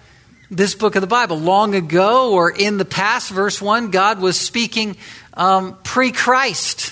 this 0.51 0.75
book 0.75 0.97
of 0.97 1.01
the 1.01 1.07
Bible. 1.07 1.39
Long 1.39 1.75
ago 1.75 2.33
or 2.33 2.51
in 2.51 2.77
the 2.77 2.85
past, 2.85 3.31
verse 3.31 3.63
1, 3.63 3.91
God 3.91 4.21
was 4.21 4.39
speaking 4.39 4.97
um, 5.35 5.79
pre 5.85 6.11
Christ. 6.11 6.92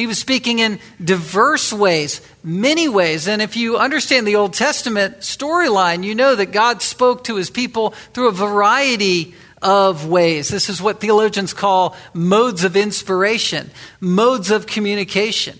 He 0.00 0.06
was 0.06 0.18
speaking 0.18 0.60
in 0.60 0.80
diverse 1.04 1.74
ways, 1.74 2.22
many 2.42 2.88
ways. 2.88 3.28
And 3.28 3.42
if 3.42 3.54
you 3.54 3.76
understand 3.76 4.26
the 4.26 4.36
Old 4.36 4.54
Testament 4.54 5.18
storyline, 5.18 6.04
you 6.04 6.14
know 6.14 6.34
that 6.34 6.52
God 6.52 6.80
spoke 6.80 7.24
to 7.24 7.36
his 7.36 7.50
people 7.50 7.90
through 8.14 8.28
a 8.28 8.32
variety 8.32 9.34
of 9.60 10.06
ways. 10.06 10.48
This 10.48 10.70
is 10.70 10.80
what 10.80 11.02
theologians 11.02 11.52
call 11.52 11.94
modes 12.14 12.64
of 12.64 12.76
inspiration, 12.76 13.70
modes 14.00 14.50
of 14.50 14.66
communication. 14.66 15.58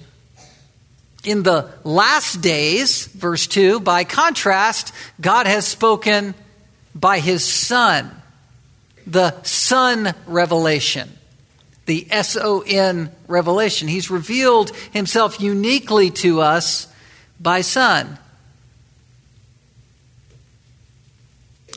In 1.22 1.42
the 1.42 1.68
last 1.84 2.40
days, 2.40 3.08
verse 3.08 3.46
2, 3.46 3.80
by 3.80 4.04
contrast, 4.04 4.94
God 5.20 5.46
has 5.48 5.66
spoken 5.68 6.34
by 6.94 7.18
his 7.18 7.44
Son, 7.44 8.10
the 9.06 9.42
Son 9.42 10.14
revelation 10.26 11.10
the 11.90 12.06
S 12.08 12.36
O 12.36 12.60
N 12.64 13.10
revelation. 13.26 13.88
He's 13.88 14.12
revealed 14.12 14.70
himself 14.92 15.40
uniquely 15.40 16.10
to 16.22 16.40
us 16.40 16.86
by 17.40 17.62
Son. 17.62 18.16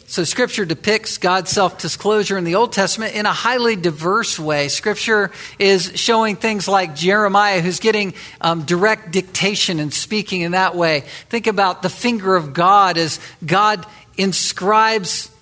So, 0.06 0.24
Scripture 0.24 0.66
depicts 0.66 1.18
God's 1.18 1.50
self 1.50 1.80
disclosure 1.80 2.38
in 2.38 2.44
the 2.44 2.54
Old 2.54 2.74
Testament 2.74 3.16
in 3.16 3.26
a 3.26 3.34
highly 3.34 3.76
diverse 3.76 4.38
way. 4.38 4.68
Scripture 4.68 5.32
is 5.58 5.94
showing 5.96 6.36
things 6.36 6.68
like 6.68 6.94
Jeremiah, 6.94 7.60
who's 7.60 7.80
getting 7.80 8.14
um, 8.40 8.66
direct 8.66 9.12
dictation 9.12 9.80
and 9.80 9.92
speaking 9.92 10.42
in 10.42 10.52
that 10.52 10.76
way. 10.76 11.06
Think 11.30 11.48
about 11.48 11.82
the 11.82 11.90
finger 11.90 12.36
of 12.36 12.54
God 12.54 13.00
as 13.00 13.20
God 13.44 13.84
inscribes 14.16 15.33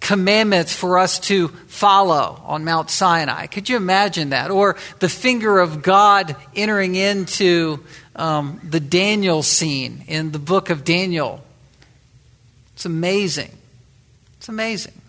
commandments 0.00 0.74
for 0.74 0.98
us 0.98 1.20
to 1.20 1.48
follow 1.68 2.42
on 2.46 2.64
Mount 2.64 2.90
Sinai. 2.90 3.46
Could 3.46 3.68
you 3.68 3.76
imagine 3.76 4.30
that? 4.30 4.50
Or 4.50 4.76
the 4.98 5.08
finger 5.08 5.58
of 5.58 5.82
God 5.82 6.34
entering 6.56 6.94
into 6.94 7.84
um, 8.16 8.60
the 8.64 8.80
Daniel 8.80 9.42
scene 9.42 10.04
in 10.08 10.32
the 10.32 10.38
book 10.38 10.70
of 10.70 10.84
Daniel. 10.84 11.42
It's 12.74 12.86
amazing. 12.86 13.50
It's 14.38 14.48
amazing. 14.48 15.00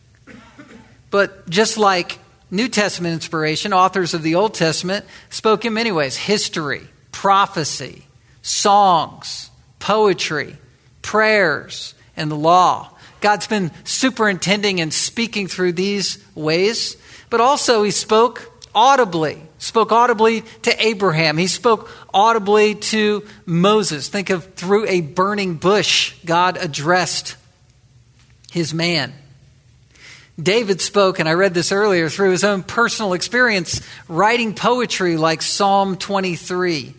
But 1.10 1.50
just 1.50 1.78
like 1.78 2.20
New 2.50 2.68
Testament 2.68 3.14
inspiration, 3.14 3.74
authors 3.74 4.14
of 4.14 4.24
the 4.24 4.36
Old 4.36 4.54
Testament 4.54 5.06
spoke 5.30 5.66
in 5.66 5.74
many 5.74 5.92
ways 5.92 6.18
history, 6.18 6.82
prophecy, 7.12 8.06
songs, 8.42 9.50
poetry, 9.80 10.58
prayers, 11.02 11.94
and 12.18 12.30
the 12.30 12.36
law. 12.36 12.90
God's 13.22 13.48
been 13.48 13.72
superintending 13.84 14.82
and 14.82 14.94
speaking 14.94 15.48
through 15.48 15.74
these 15.74 16.18
ways, 16.36 16.98
but 17.30 17.40
also 17.40 17.84
He 17.84 17.92
spoke 17.92 18.52
audibly. 18.76 19.42
Spoke 19.58 19.92
audibly 19.92 20.42
to 20.64 20.86
Abraham. 20.86 21.38
He 21.38 21.48
spoke 21.48 21.90
audibly 22.14 22.76
to 22.76 23.24
Moses. 23.46 24.08
Think 24.08 24.32
of 24.32 24.56
through 24.56 24.88
a 24.88 25.02
burning 25.02 25.56
bush, 25.56 26.16
God 26.26 26.58
addressed 26.58 27.36
his 28.52 28.74
man. 28.74 29.14
David 30.42 30.82
spoke, 30.82 31.20
and 31.20 31.30
I 31.30 31.34
read 31.34 31.54
this 31.54 31.72
earlier, 31.72 32.10
through 32.10 32.32
his 32.32 32.44
own 32.44 32.64
personal 32.64 33.14
experience, 33.14 33.82
writing 34.08 34.56
poetry 34.56 35.18
like 35.18 35.42
Psalm 35.42 35.96
23. 35.96 36.94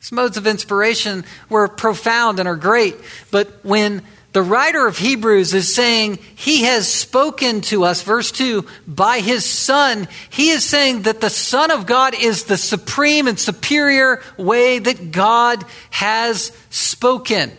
These 0.00 0.12
modes 0.12 0.36
of 0.36 0.46
inspiration 0.46 1.24
were 1.48 1.68
profound 1.68 2.38
and 2.38 2.48
are 2.48 2.56
great, 2.56 2.96
but 3.30 3.64
when 3.64 4.02
the 4.36 4.42
writer 4.42 4.86
of 4.86 4.98
Hebrews 4.98 5.54
is 5.54 5.74
saying 5.74 6.18
he 6.34 6.64
has 6.64 6.92
spoken 6.92 7.62
to 7.62 7.84
us, 7.84 8.02
verse 8.02 8.30
2, 8.32 8.66
by 8.86 9.20
his 9.20 9.46
Son. 9.46 10.08
He 10.28 10.50
is 10.50 10.62
saying 10.62 11.04
that 11.04 11.22
the 11.22 11.30
Son 11.30 11.70
of 11.70 11.86
God 11.86 12.14
is 12.14 12.44
the 12.44 12.58
supreme 12.58 13.28
and 13.28 13.40
superior 13.40 14.22
way 14.36 14.78
that 14.78 15.10
God 15.10 15.64
has 15.88 16.52
spoken. 16.68 17.50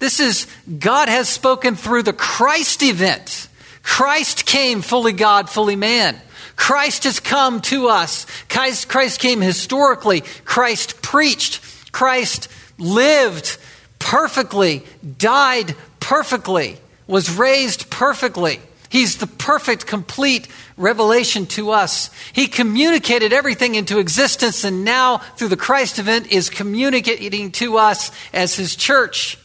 This 0.00 0.18
is 0.18 0.48
God 0.80 1.08
has 1.08 1.28
spoken 1.28 1.76
through 1.76 2.02
the 2.02 2.12
Christ 2.12 2.82
event. 2.82 3.46
Christ 3.84 4.46
came 4.46 4.82
fully 4.82 5.12
God, 5.12 5.48
fully 5.48 5.76
man. 5.76 6.20
Christ 6.56 7.04
has 7.04 7.20
come 7.20 7.60
to 7.60 7.86
us. 7.86 8.26
Christ, 8.48 8.88
Christ 8.88 9.20
came 9.20 9.40
historically. 9.40 10.22
Christ 10.44 11.02
preached. 11.02 11.60
Christ 11.92 12.48
lived 12.78 13.58
perfectly, 14.00 14.82
died 15.18 15.76
perfectly, 16.00 16.78
was 17.06 17.30
raised 17.30 17.90
perfectly. 17.90 18.60
He's 18.88 19.18
the 19.18 19.28
perfect, 19.28 19.86
complete 19.86 20.48
revelation 20.76 21.46
to 21.46 21.70
us. 21.70 22.10
He 22.32 22.48
communicated 22.48 23.32
everything 23.32 23.76
into 23.76 24.00
existence 24.00 24.64
and 24.64 24.84
now, 24.84 25.18
through 25.18 25.48
the 25.48 25.56
Christ 25.56 26.00
event, 26.00 26.32
is 26.32 26.50
communicating 26.50 27.52
to 27.52 27.78
us 27.78 28.10
as 28.32 28.56
His 28.56 28.74
church. 28.74 29.38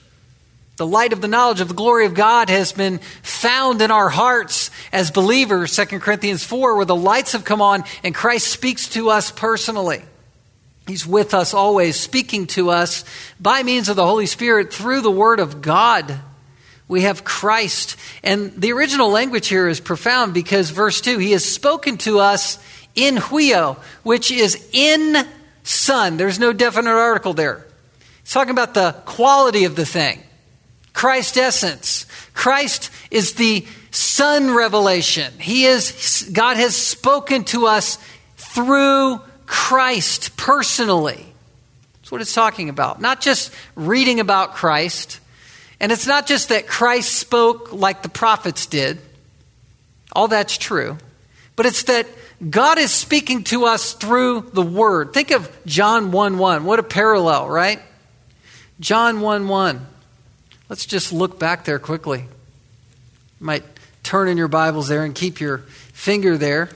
The 0.77 0.87
light 0.87 1.13
of 1.13 1.21
the 1.21 1.27
knowledge 1.27 1.61
of 1.61 1.69
the 1.69 1.73
glory 1.73 2.05
of 2.05 2.15
God 2.15 2.49
has 2.49 2.73
been 2.73 2.97
found 3.21 3.81
in 3.81 3.91
our 3.91 4.09
hearts 4.09 4.71
as 4.91 5.11
believers, 5.11 5.75
2 5.75 5.99
Corinthians 5.99 6.43
4, 6.43 6.75
where 6.75 6.85
the 6.85 6.95
lights 6.95 7.31
have 7.31 7.45
come 7.45 7.61
on 7.61 7.83
and 8.03 8.15
Christ 8.15 8.47
speaks 8.47 8.89
to 8.89 9.09
us 9.09 9.31
personally. 9.31 10.01
He's 10.87 11.07
with 11.07 11.33
us 11.33 11.53
always, 11.53 11.99
speaking 11.99 12.47
to 12.47 12.71
us 12.71 13.05
by 13.39 13.63
means 13.63 13.89
of 13.89 13.95
the 13.95 14.05
Holy 14.05 14.25
Spirit 14.25 14.73
through 14.73 15.01
the 15.01 15.11
Word 15.11 15.39
of 15.39 15.61
God. 15.61 16.19
We 16.87 17.01
have 17.01 17.23
Christ. 17.23 17.95
And 18.23 18.53
the 18.59 18.71
original 18.73 19.09
language 19.09 19.47
here 19.47 19.67
is 19.67 19.79
profound 19.79 20.33
because 20.33 20.69
verse 20.69 21.01
2, 21.01 21.17
He 21.17 21.31
has 21.31 21.43
spoken 21.43 21.97
to 21.99 22.19
us 22.19 22.59
in 22.93 23.15
huio, 23.15 23.77
which 24.03 24.31
is 24.31 24.67
in 24.71 25.27
Son. 25.63 26.17
There's 26.17 26.39
no 26.39 26.53
definite 26.53 26.91
article 26.91 27.33
there. 27.33 27.65
It's 28.21 28.33
talking 28.33 28.51
about 28.51 28.73
the 28.73 28.93
quality 29.05 29.65
of 29.65 29.75
the 29.75 29.85
thing. 29.85 30.21
Christ 30.93 31.37
essence. 31.37 32.05
Christ 32.33 32.91
is 33.11 33.33
the 33.33 33.65
Son 33.91 34.51
revelation. 34.51 35.33
He 35.39 35.65
is, 35.65 36.29
God 36.31 36.57
has 36.57 36.75
spoken 36.75 37.43
to 37.45 37.67
us 37.67 37.97
through 38.37 39.21
Christ 39.45 40.37
personally. 40.37 41.25
That's 41.95 42.11
what 42.11 42.21
it's 42.21 42.33
talking 42.33 42.69
about. 42.69 43.01
Not 43.01 43.21
just 43.21 43.53
reading 43.75 44.19
about 44.19 44.55
Christ. 44.55 45.19
And 45.79 45.91
it's 45.91 46.07
not 46.07 46.25
just 46.25 46.49
that 46.49 46.67
Christ 46.67 47.13
spoke 47.13 47.73
like 47.73 48.01
the 48.01 48.09
prophets 48.09 48.65
did. 48.65 48.99
All 50.13 50.27
that's 50.27 50.57
true. 50.57 50.97
But 51.55 51.65
it's 51.65 51.83
that 51.83 52.07
God 52.49 52.77
is 52.77 52.91
speaking 52.91 53.43
to 53.45 53.65
us 53.65 53.93
through 53.93 54.49
the 54.53 54.61
Word. 54.61 55.13
Think 55.13 55.31
of 55.31 55.49
John 55.65 56.11
1 56.11 56.37
1. 56.37 56.65
What 56.65 56.79
a 56.79 56.83
parallel, 56.83 57.49
right? 57.49 57.79
John 58.79 59.21
1 59.21 59.47
1. 59.47 59.85
Let's 60.69 60.85
just 60.85 61.13
look 61.13 61.39
back 61.39 61.65
there 61.65 61.79
quickly. 61.79 62.19
You 62.19 63.45
might 63.45 63.63
turn 64.03 64.27
in 64.27 64.37
your 64.37 64.47
Bibles 64.47 64.87
there 64.87 65.03
and 65.03 65.13
keep 65.13 65.39
your 65.39 65.59
finger 65.93 66.37
there. 66.37 66.69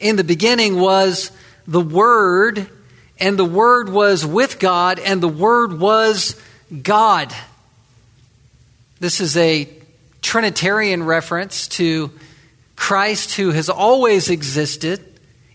In 0.00 0.16
the 0.16 0.24
beginning 0.24 0.78
was 0.78 1.30
the 1.66 1.80
Word, 1.80 2.68
and 3.18 3.38
the 3.38 3.44
Word 3.44 3.88
was 3.88 4.26
with 4.26 4.58
God, 4.58 4.98
and 4.98 5.22
the 5.22 5.28
Word 5.28 5.78
was 5.78 6.40
God. 6.80 7.34
This 8.98 9.20
is 9.20 9.36
a 9.36 9.68
Trinitarian 10.22 11.02
reference 11.02 11.68
to 11.68 12.10
Christ 12.76 13.34
who 13.34 13.50
has 13.50 13.68
always 13.68 14.30
existed 14.30 15.04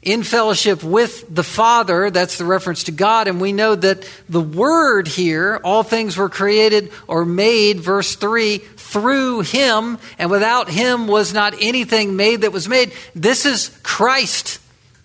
in 0.01 0.23
fellowship 0.23 0.83
with 0.83 1.25
the 1.33 1.43
Father. 1.43 2.11
That's 2.11 2.37
the 2.37 2.45
reference 2.45 2.83
to 2.83 2.91
God. 2.91 3.27
And 3.27 3.41
we 3.41 3.51
know 3.51 3.73
that 3.75 4.07
the 4.29 4.41
Word 4.41 5.07
here, 5.07 5.59
all 5.63 5.83
things 5.83 6.15
were 6.15 6.29
created 6.29 6.91
or 7.07 7.25
made, 7.25 7.79
verse 7.79 8.15
3, 8.15 8.59
through 8.59 9.41
Him, 9.41 9.97
and 10.19 10.29
without 10.29 10.69
Him 10.69 11.07
was 11.07 11.33
not 11.33 11.55
anything 11.59 12.15
made 12.15 12.41
that 12.41 12.53
was 12.53 12.69
made. 12.69 12.93
This 13.15 13.45
is 13.45 13.77
Christ, 13.83 14.59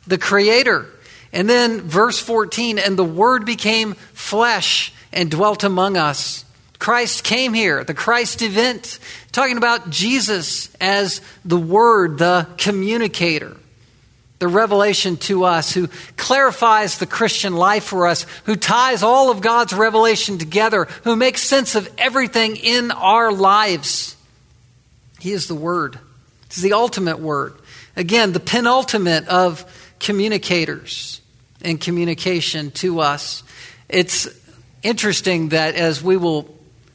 the 0.07 0.19
Creator. 0.19 0.87
And 1.33 1.49
then 1.49 1.81
verse 1.81 2.19
14, 2.19 2.78
and 2.78 2.99
the 2.99 3.04
Word 3.04 3.47
became 3.47 3.95
flesh 4.12 4.92
and 5.12 5.31
dwelt 5.31 5.64
among 5.64 5.97
us. 5.97 6.45
Christ 6.78 7.23
came 7.23 7.54
here, 7.54 7.85
the 7.85 7.95
Christ 7.95 8.42
event, 8.42 8.99
talking 9.31 9.57
about 9.57 9.90
Jesus 9.90 10.75
as 10.81 11.21
the 11.45 11.59
Word, 11.59 12.19
the 12.19 12.49
communicator 12.58 13.56
the 14.43 14.49
revelation 14.49 15.17
to 15.17 15.45
us, 15.45 15.73
who 15.73 15.87
clarifies 16.17 16.99
the 16.99 17.06
Christian 17.06 17.54
life 17.54 17.84
for 17.84 18.08
us, 18.08 18.26
who 18.43 18.56
ties 18.56 19.04
all 19.04 19.30
of 19.30 19.41
God's 19.41 19.73
revelation 19.73 20.37
together, 20.37 20.87
who 21.04 21.15
makes 21.15 21.45
sense 21.45 21.76
of 21.76 21.89
everything 21.97 22.56
in 22.56 22.91
our 22.91 23.30
lives. 23.30 24.17
He 25.21 25.30
is 25.30 25.47
the 25.47 25.54
Word. 25.54 25.97
He's 26.50 26.60
the 26.60 26.73
ultimate 26.73 27.21
Word. 27.21 27.54
Again, 27.95 28.32
the 28.32 28.41
penultimate 28.41 29.28
of 29.28 29.65
communicators 30.00 31.21
and 31.60 31.80
communication 31.80 32.73
to 32.73 32.99
us. 32.99 33.45
It's 33.89 34.26
interesting 34.82 35.50
that 35.50 35.75
as 35.75 36.02
we 36.02 36.16
will 36.16 36.49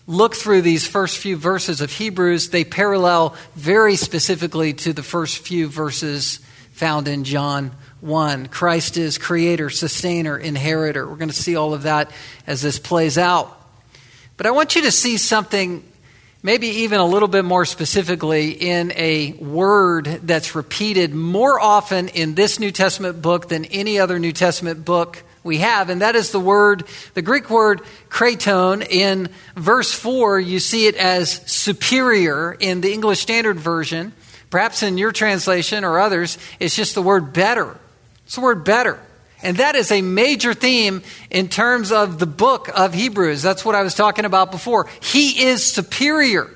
look 0.05 0.35
through 0.35 0.61
these 0.61 0.87
first 0.87 1.17
few 1.17 1.35
verses 1.35 1.81
of 1.81 1.91
Hebrews, 1.91 2.49
they 2.49 2.63
parallel 2.63 3.35
very 3.55 3.95
specifically 3.95 4.73
to 4.73 4.93
the 4.93 5.03
first 5.03 5.39
few 5.39 5.67
verses 5.67 6.39
found 6.71 7.07
in 7.07 7.23
John 7.23 7.71
1. 8.01 8.47
Christ 8.47 8.97
is 8.97 9.17
creator, 9.17 9.69
sustainer, 9.69 10.37
inheritor. 10.37 11.07
We're 11.07 11.15
going 11.15 11.29
to 11.29 11.35
see 11.35 11.55
all 11.55 11.73
of 11.73 11.83
that 11.83 12.11
as 12.45 12.61
this 12.61 12.79
plays 12.79 13.17
out. 13.17 13.53
But 14.37 14.45
I 14.45 14.51
want 14.51 14.75
you 14.75 14.83
to 14.83 14.91
see 14.91 15.17
something, 15.17 15.83
maybe 16.43 16.67
even 16.67 16.99
a 16.99 17.05
little 17.05 17.27
bit 17.27 17.43
more 17.43 17.65
specifically, 17.65 18.51
in 18.51 18.91
a 18.95 19.33
word 19.33 20.05
that's 20.23 20.53
repeated 20.53 21.15
more 21.15 21.59
often 21.59 22.09
in 22.09 22.35
this 22.35 22.59
New 22.59 22.71
Testament 22.71 23.21
book 23.21 23.49
than 23.49 23.65
any 23.65 23.99
other 23.99 24.19
New 24.19 24.33
Testament 24.33 24.85
book 24.85 25.23
we 25.47 25.57
have, 25.57 25.89
and 25.89 26.01
that 26.01 26.15
is 26.15 26.31
the 26.31 26.39
word, 26.39 26.83
the 27.15 27.23
Greek 27.23 27.49
word 27.49 27.81
kreitton. 28.09 28.87
In 28.87 29.29
verse 29.55 29.91
4, 29.91 30.39
you 30.39 30.59
see 30.59 30.85
it 30.85 30.95
as 30.95 31.31
superior 31.51 32.55
in 32.59 32.81
the 32.81 32.93
English 32.93 33.21
Standard 33.21 33.57
Version. 33.57 34.13
Perhaps 34.51 34.83
in 34.83 34.97
your 34.97 35.11
translation 35.11 35.83
or 35.83 35.99
others, 35.99 36.37
it's 36.59 36.75
just 36.75 36.93
the 36.93 37.01
word 37.01 37.33
better. 37.33 37.75
It's 38.25 38.35
the 38.35 38.41
word 38.41 38.63
better. 38.63 38.99
And 39.43 39.57
that 39.57 39.75
is 39.75 39.91
a 39.91 40.01
major 40.01 40.53
theme 40.53 41.03
in 41.29 41.47
terms 41.47 41.91
of 41.91 42.19
the 42.19 42.25
book 42.25 42.69
of 42.73 42.93
Hebrews. 42.93 43.41
That's 43.41 43.63
what 43.63 43.75
I 43.75 43.83
was 43.83 43.93
talking 43.93 44.25
about 44.25 44.51
before. 44.51 44.87
He 45.01 45.45
is 45.45 45.63
superior. 45.63 46.49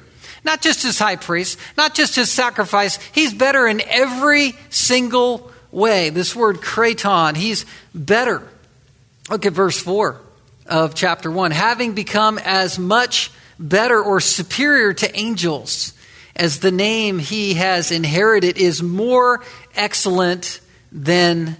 Not 0.43 0.62
just 0.62 0.86
as 0.86 0.97
high 0.97 1.17
priest, 1.17 1.60
not 1.77 1.93
just 1.93 2.15
his 2.15 2.32
sacrifice. 2.32 2.97
He's 3.12 3.34
better 3.34 3.67
in 3.67 3.82
every 3.82 4.54
single 4.69 5.51
way. 5.71 6.10
This 6.10 6.36
word 6.36 6.58
kreitton, 6.58 7.36
he's 7.36 7.65
better. 7.93 8.47
Look 9.29 9.45
at 9.45 9.53
verse 9.53 9.79
4 9.79 10.19
of 10.65 10.95
chapter 10.95 11.29
1. 11.29 11.51
Having 11.51 11.93
become 11.93 12.39
as 12.39 12.79
much 12.79 13.31
better 13.60 14.01
or 14.01 14.19
superior 14.19 14.93
to 14.93 15.19
angels 15.19 15.93
as 16.36 16.60
the 16.60 16.71
name 16.71 17.19
he 17.19 17.55
has 17.55 17.91
inherited 17.91 18.57
is 18.57 18.81
more 18.81 19.43
excellent 19.75 20.60
than 20.91 21.55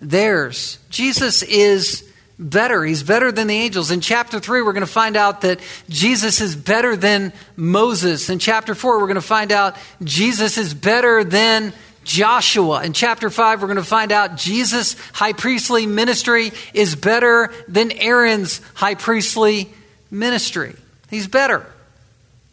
theirs. 0.00 0.78
Jesus 0.90 1.42
is 1.42 2.10
better. 2.38 2.84
He's 2.84 3.02
better 3.02 3.30
than 3.30 3.46
the 3.46 3.54
angels. 3.54 3.90
In 3.92 4.00
chapter 4.00 4.40
3, 4.40 4.62
we're 4.62 4.72
going 4.72 4.80
to 4.80 4.86
find 4.86 5.16
out 5.16 5.42
that 5.42 5.60
Jesus 5.88 6.40
is 6.40 6.56
better 6.56 6.96
than 6.96 7.32
Moses. 7.54 8.28
In 8.28 8.40
chapter 8.40 8.74
4, 8.74 8.98
we're 8.98 9.06
going 9.06 9.14
to 9.14 9.20
find 9.20 9.52
out 9.52 9.76
Jesus 10.02 10.58
is 10.58 10.74
better 10.74 11.22
than 11.22 11.72
Joshua. 12.04 12.84
In 12.84 12.92
chapter 12.92 13.30
5, 13.30 13.60
we're 13.60 13.68
going 13.68 13.76
to 13.76 13.82
find 13.82 14.12
out 14.12 14.36
Jesus' 14.36 14.96
high 15.12 15.32
priestly 15.32 15.86
ministry 15.86 16.52
is 16.72 16.94
better 16.94 17.52
than 17.66 17.90
Aaron's 17.92 18.60
high 18.74 18.94
priestly 18.94 19.72
ministry. 20.10 20.76
He's 21.10 21.26
better. 21.26 21.66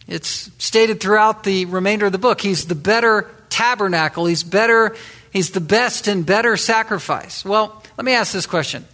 It's 0.07 0.49
stated 0.57 0.99
throughout 0.99 1.43
the 1.43 1.65
remainder 1.65 2.07
of 2.07 2.11
the 2.11 2.17
book. 2.17 2.41
He's 2.41 2.65
the 2.65 2.75
better 2.75 3.29
tabernacle. 3.49 4.25
He's 4.25 4.43
better, 4.43 4.95
he's 5.31 5.51
the 5.51 5.61
best 5.61 6.07
and 6.07 6.25
better 6.25 6.57
sacrifice. 6.57 7.45
Well, 7.45 7.83
let 7.97 8.05
me 8.05 8.13
ask 8.13 8.33
this 8.33 8.47
question. 8.47 8.85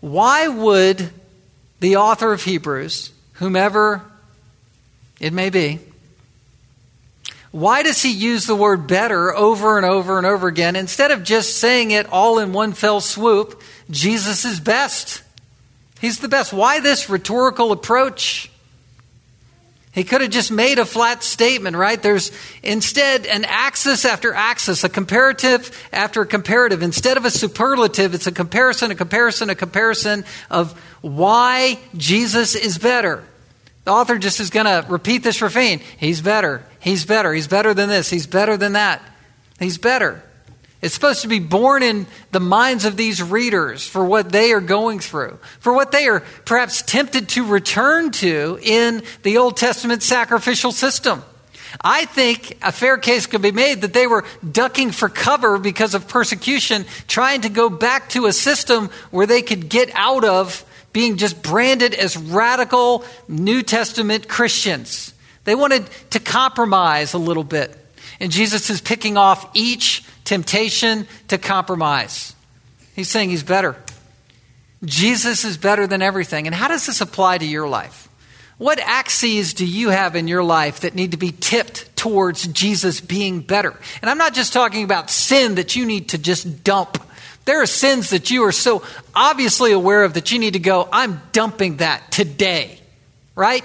Why 0.00 0.48
would 0.48 1.10
the 1.80 1.96
author 1.96 2.32
of 2.32 2.42
Hebrews, 2.42 3.12
whomever 3.34 4.02
it 5.20 5.32
may 5.32 5.50
be, 5.50 5.80
why 7.56 7.82
does 7.82 8.02
he 8.02 8.10
use 8.10 8.44
the 8.44 8.54
word 8.54 8.86
better 8.86 9.34
over 9.34 9.78
and 9.78 9.86
over 9.86 10.18
and 10.18 10.26
over 10.26 10.46
again 10.46 10.76
instead 10.76 11.10
of 11.10 11.24
just 11.24 11.56
saying 11.56 11.90
it 11.90 12.06
all 12.12 12.38
in 12.38 12.52
one 12.52 12.74
fell 12.74 13.00
swoop? 13.00 13.62
Jesus 13.90 14.44
is 14.44 14.60
best. 14.60 15.22
He's 15.98 16.18
the 16.18 16.28
best. 16.28 16.52
Why 16.52 16.80
this 16.80 17.08
rhetorical 17.08 17.72
approach? 17.72 18.50
He 19.90 20.04
could 20.04 20.20
have 20.20 20.28
just 20.28 20.52
made 20.52 20.78
a 20.78 20.84
flat 20.84 21.22
statement, 21.22 21.76
right? 21.76 22.02
There's 22.02 22.30
instead 22.62 23.24
an 23.24 23.46
axis 23.46 24.04
after 24.04 24.34
axis, 24.34 24.84
a 24.84 24.90
comparative 24.90 25.88
after 25.94 26.20
a 26.20 26.26
comparative. 26.26 26.82
Instead 26.82 27.16
of 27.16 27.24
a 27.24 27.30
superlative, 27.30 28.12
it's 28.12 28.26
a 28.26 28.32
comparison, 28.32 28.90
a 28.90 28.94
comparison, 28.94 29.48
a 29.48 29.54
comparison 29.54 30.26
of 30.50 30.78
why 31.00 31.78
Jesus 31.96 32.54
is 32.54 32.76
better. 32.76 33.24
The 33.86 33.92
author 33.92 34.18
just 34.18 34.40
is 34.40 34.50
going 34.50 34.66
to 34.66 34.84
repeat 34.88 35.22
this 35.22 35.40
refrain 35.40 35.80
He's 35.96 36.20
better. 36.20 36.66
He's 36.80 37.04
better. 37.04 37.32
He's 37.32 37.46
better 37.46 37.72
than 37.72 37.88
this. 37.88 38.10
He's 38.10 38.26
better 38.26 38.56
than 38.56 38.72
that. 38.72 39.00
He's 39.60 39.78
better. 39.78 40.24
It's 40.82 40.92
supposed 40.92 41.22
to 41.22 41.28
be 41.28 41.38
born 41.38 41.84
in 41.84 42.08
the 42.32 42.40
minds 42.40 42.84
of 42.84 42.96
these 42.96 43.22
readers 43.22 43.86
for 43.86 44.04
what 44.04 44.32
they 44.32 44.52
are 44.52 44.60
going 44.60 44.98
through, 44.98 45.38
for 45.60 45.72
what 45.72 45.92
they 45.92 46.08
are 46.08 46.20
perhaps 46.44 46.82
tempted 46.82 47.28
to 47.30 47.46
return 47.46 48.10
to 48.10 48.58
in 48.60 49.04
the 49.22 49.38
Old 49.38 49.56
Testament 49.56 50.02
sacrificial 50.02 50.72
system. 50.72 51.22
I 51.80 52.06
think 52.06 52.58
a 52.62 52.72
fair 52.72 52.98
case 52.98 53.26
could 53.26 53.42
be 53.42 53.52
made 53.52 53.82
that 53.82 53.92
they 53.92 54.08
were 54.08 54.24
ducking 54.50 54.90
for 54.90 55.08
cover 55.08 55.58
because 55.58 55.94
of 55.94 56.08
persecution, 56.08 56.86
trying 57.06 57.42
to 57.42 57.48
go 57.48 57.70
back 57.70 58.08
to 58.10 58.26
a 58.26 58.32
system 58.32 58.90
where 59.12 59.26
they 59.26 59.42
could 59.42 59.68
get 59.68 59.90
out 59.94 60.24
of 60.24 60.64
being 60.96 61.18
just 61.18 61.42
branded 61.42 61.92
as 61.92 62.16
radical 62.16 63.04
New 63.28 63.62
Testament 63.62 64.28
Christians. 64.28 65.12
They 65.44 65.54
wanted 65.54 65.86
to 66.12 66.18
compromise 66.18 67.12
a 67.12 67.18
little 67.18 67.44
bit. 67.44 67.76
And 68.18 68.32
Jesus 68.32 68.70
is 68.70 68.80
picking 68.80 69.18
off 69.18 69.46
each 69.52 70.04
temptation 70.24 71.06
to 71.28 71.36
compromise. 71.36 72.34
He's 72.94 73.10
saying 73.10 73.28
he's 73.28 73.42
better. 73.42 73.76
Jesus 74.86 75.44
is 75.44 75.58
better 75.58 75.86
than 75.86 76.00
everything. 76.00 76.46
And 76.46 76.54
how 76.54 76.66
does 76.66 76.86
this 76.86 77.02
apply 77.02 77.36
to 77.36 77.46
your 77.46 77.68
life? 77.68 78.08
What 78.56 78.78
axes 78.78 79.52
do 79.52 79.66
you 79.66 79.90
have 79.90 80.16
in 80.16 80.28
your 80.28 80.42
life 80.42 80.80
that 80.80 80.94
need 80.94 81.10
to 81.10 81.18
be 81.18 81.30
tipped 81.30 81.94
towards 81.94 82.46
Jesus 82.46 83.02
being 83.02 83.40
better? 83.40 83.78
And 84.00 84.10
I'm 84.10 84.16
not 84.16 84.32
just 84.32 84.54
talking 84.54 84.82
about 84.82 85.10
sin 85.10 85.56
that 85.56 85.76
you 85.76 85.84
need 85.84 86.08
to 86.08 86.16
just 86.16 86.64
dump. 86.64 86.96
There 87.46 87.62
are 87.62 87.66
sins 87.66 88.10
that 88.10 88.30
you 88.30 88.44
are 88.44 88.52
so 88.52 88.82
obviously 89.14 89.72
aware 89.72 90.02
of 90.02 90.14
that 90.14 90.32
you 90.32 90.38
need 90.38 90.54
to 90.54 90.58
go, 90.58 90.88
I'm 90.92 91.22
dumping 91.30 91.76
that 91.76 92.10
today, 92.10 92.80
right? 93.36 93.64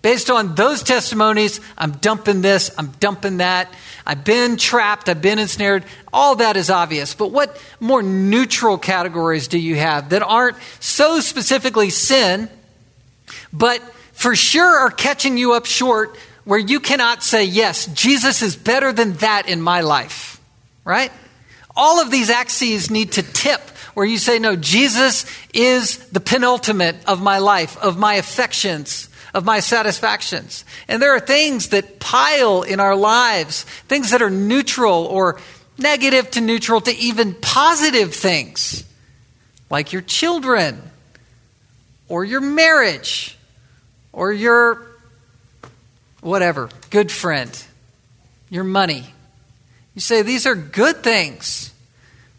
Based 0.00 0.30
on 0.30 0.54
those 0.54 0.82
testimonies, 0.82 1.60
I'm 1.76 1.92
dumping 1.92 2.40
this, 2.40 2.70
I'm 2.78 2.92
dumping 2.92 3.36
that. 3.36 3.70
I've 4.06 4.24
been 4.24 4.56
trapped, 4.56 5.10
I've 5.10 5.20
been 5.20 5.38
ensnared. 5.38 5.84
All 6.10 6.36
that 6.36 6.56
is 6.56 6.70
obvious. 6.70 7.14
But 7.14 7.30
what 7.30 7.62
more 7.78 8.02
neutral 8.02 8.78
categories 8.78 9.48
do 9.48 9.58
you 9.58 9.76
have 9.76 10.08
that 10.08 10.22
aren't 10.22 10.56
so 10.80 11.20
specifically 11.20 11.90
sin, 11.90 12.48
but 13.52 13.82
for 14.14 14.34
sure 14.34 14.80
are 14.80 14.90
catching 14.90 15.36
you 15.36 15.52
up 15.52 15.66
short 15.66 16.16
where 16.44 16.58
you 16.58 16.80
cannot 16.80 17.22
say, 17.22 17.44
Yes, 17.44 17.84
Jesus 17.84 18.40
is 18.40 18.56
better 18.56 18.94
than 18.94 19.12
that 19.14 19.46
in 19.46 19.60
my 19.60 19.82
life, 19.82 20.40
right? 20.86 21.12
All 21.76 22.00
of 22.00 22.10
these 22.10 22.30
axes 22.30 22.90
need 22.90 23.12
to 23.12 23.22
tip 23.22 23.60
where 23.94 24.06
you 24.06 24.18
say, 24.18 24.38
No, 24.38 24.56
Jesus 24.56 25.26
is 25.52 25.98
the 26.08 26.20
penultimate 26.20 26.96
of 27.06 27.22
my 27.22 27.38
life, 27.38 27.76
of 27.78 27.98
my 27.98 28.14
affections, 28.14 29.08
of 29.34 29.44
my 29.44 29.60
satisfactions. 29.60 30.64
And 30.88 31.00
there 31.00 31.14
are 31.14 31.20
things 31.20 31.68
that 31.68 32.00
pile 32.00 32.62
in 32.62 32.80
our 32.80 32.96
lives, 32.96 33.64
things 33.88 34.10
that 34.10 34.22
are 34.22 34.30
neutral 34.30 35.06
or 35.06 35.40
negative 35.78 36.30
to 36.32 36.40
neutral 36.40 36.80
to 36.82 36.94
even 36.96 37.34
positive 37.34 38.14
things, 38.14 38.84
like 39.70 39.92
your 39.92 40.02
children 40.02 40.82
or 42.08 42.24
your 42.24 42.40
marriage 42.40 43.38
or 44.12 44.32
your 44.32 44.86
whatever, 46.20 46.68
good 46.90 47.10
friend, 47.10 47.64
your 48.50 48.64
money. 48.64 49.14
You 49.94 50.00
say 50.00 50.22
these 50.22 50.46
are 50.46 50.54
good 50.54 51.02
things. 51.02 51.72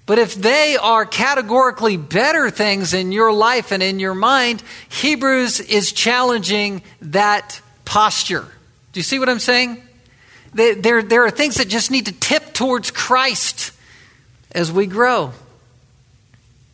But 0.05 0.19
if 0.19 0.35
they 0.35 0.77
are 0.77 1.05
categorically 1.05 1.95
better 1.95 2.49
things 2.49 2.93
in 2.93 3.11
your 3.11 3.31
life 3.31 3.71
and 3.71 3.81
in 3.81 3.99
your 3.99 4.15
mind, 4.15 4.63
Hebrews 4.89 5.59
is 5.59 5.91
challenging 5.91 6.81
that 7.01 7.61
posture. 7.85 8.47
Do 8.91 8.99
you 8.99 9.03
see 9.03 9.19
what 9.19 9.29
I'm 9.29 9.39
saying? 9.39 9.81
There, 10.53 11.01
there 11.01 11.25
are 11.25 11.31
things 11.31 11.55
that 11.55 11.69
just 11.69 11.91
need 11.91 12.07
to 12.07 12.11
tip 12.11 12.53
towards 12.53 12.91
Christ 12.91 13.71
as 14.51 14.71
we 14.71 14.85
grow. 14.85 15.31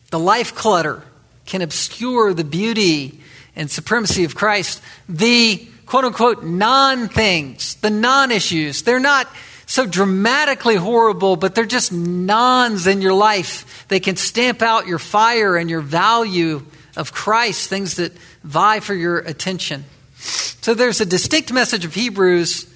The 0.09 0.19
life 0.19 0.55
clutter 0.55 1.03
can 1.45 1.61
obscure 1.61 2.33
the 2.33 2.43
beauty 2.43 3.19
and 3.55 3.69
supremacy 3.69 4.23
of 4.23 4.35
Christ, 4.35 4.81
the 5.07 5.67
quote 5.85 6.05
unquote 6.05 6.43
non 6.43 7.07
things, 7.07 7.75
the 7.75 7.89
non 7.89 8.31
issues, 8.31 8.83
they're 8.83 8.99
not 8.99 9.27
so 9.67 9.85
dramatically 9.85 10.75
horrible, 10.75 11.35
but 11.35 11.53
they're 11.53 11.65
just 11.65 11.91
nons 11.91 12.87
in 12.87 13.01
your 13.01 13.13
life. 13.13 13.85
They 13.89 13.99
can 13.99 14.15
stamp 14.15 14.61
out 14.61 14.87
your 14.87 14.97
fire 14.97 15.57
and 15.57 15.69
your 15.69 15.81
value 15.81 16.65
of 16.95 17.11
Christ, 17.11 17.69
things 17.69 17.95
that 17.95 18.13
vie 18.43 18.79
for 18.79 18.95
your 18.95 19.19
attention. 19.19 19.83
So 20.17 20.73
there's 20.73 21.01
a 21.01 21.05
distinct 21.05 21.51
message 21.51 21.83
of 21.83 21.93
Hebrews 21.93 22.73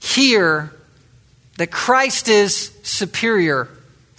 here 0.00 0.72
that 1.58 1.70
Christ 1.70 2.28
is 2.28 2.72
superior 2.82 3.68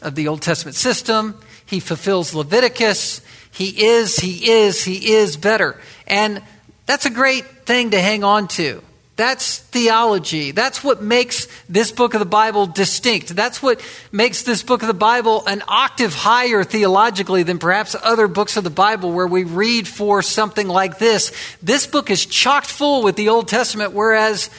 of 0.01 0.13
the 0.13 0.27
Old 0.27 0.43
Testament 0.43 0.75
system. 0.75 1.41
He 1.65 1.79
fulfills 1.79 2.35
Leviticus. 2.35 3.21
He 3.51 3.87
is, 3.87 4.17
He 4.17 4.51
is, 4.51 4.83
He 4.83 5.13
is 5.13 5.37
better. 5.37 5.75
And 6.05 6.43
that's 6.85 7.07
a 7.07 7.09
great 7.09 7.45
thing 7.65 7.91
to 7.91 7.99
hang 7.99 8.23
on 8.23 8.47
to. 8.49 8.83
That's 9.19 9.57
theology. 9.57 10.51
That's 10.51 10.81
what 10.81 11.01
makes 11.01 11.49
this 11.67 11.91
book 11.91 12.13
of 12.13 12.21
the 12.21 12.25
Bible 12.25 12.67
distinct. 12.67 13.35
That's 13.35 13.61
what 13.61 13.81
makes 14.13 14.43
this 14.43 14.63
book 14.63 14.81
of 14.81 14.87
the 14.87 14.93
Bible 14.93 15.45
an 15.45 15.61
octave 15.67 16.13
higher 16.13 16.63
theologically 16.63 17.43
than 17.43 17.59
perhaps 17.59 17.97
other 18.01 18.29
books 18.29 18.55
of 18.55 18.63
the 18.63 18.69
Bible 18.69 19.11
where 19.11 19.27
we 19.27 19.43
read 19.43 19.89
for 19.89 20.21
something 20.21 20.69
like 20.69 20.99
this. 20.99 21.33
This 21.61 21.85
book 21.85 22.09
is 22.09 22.25
chocked 22.25 22.67
full 22.67 23.03
with 23.03 23.17
the 23.17 23.27
Old 23.27 23.49
Testament, 23.49 23.91
whereas 23.91 24.49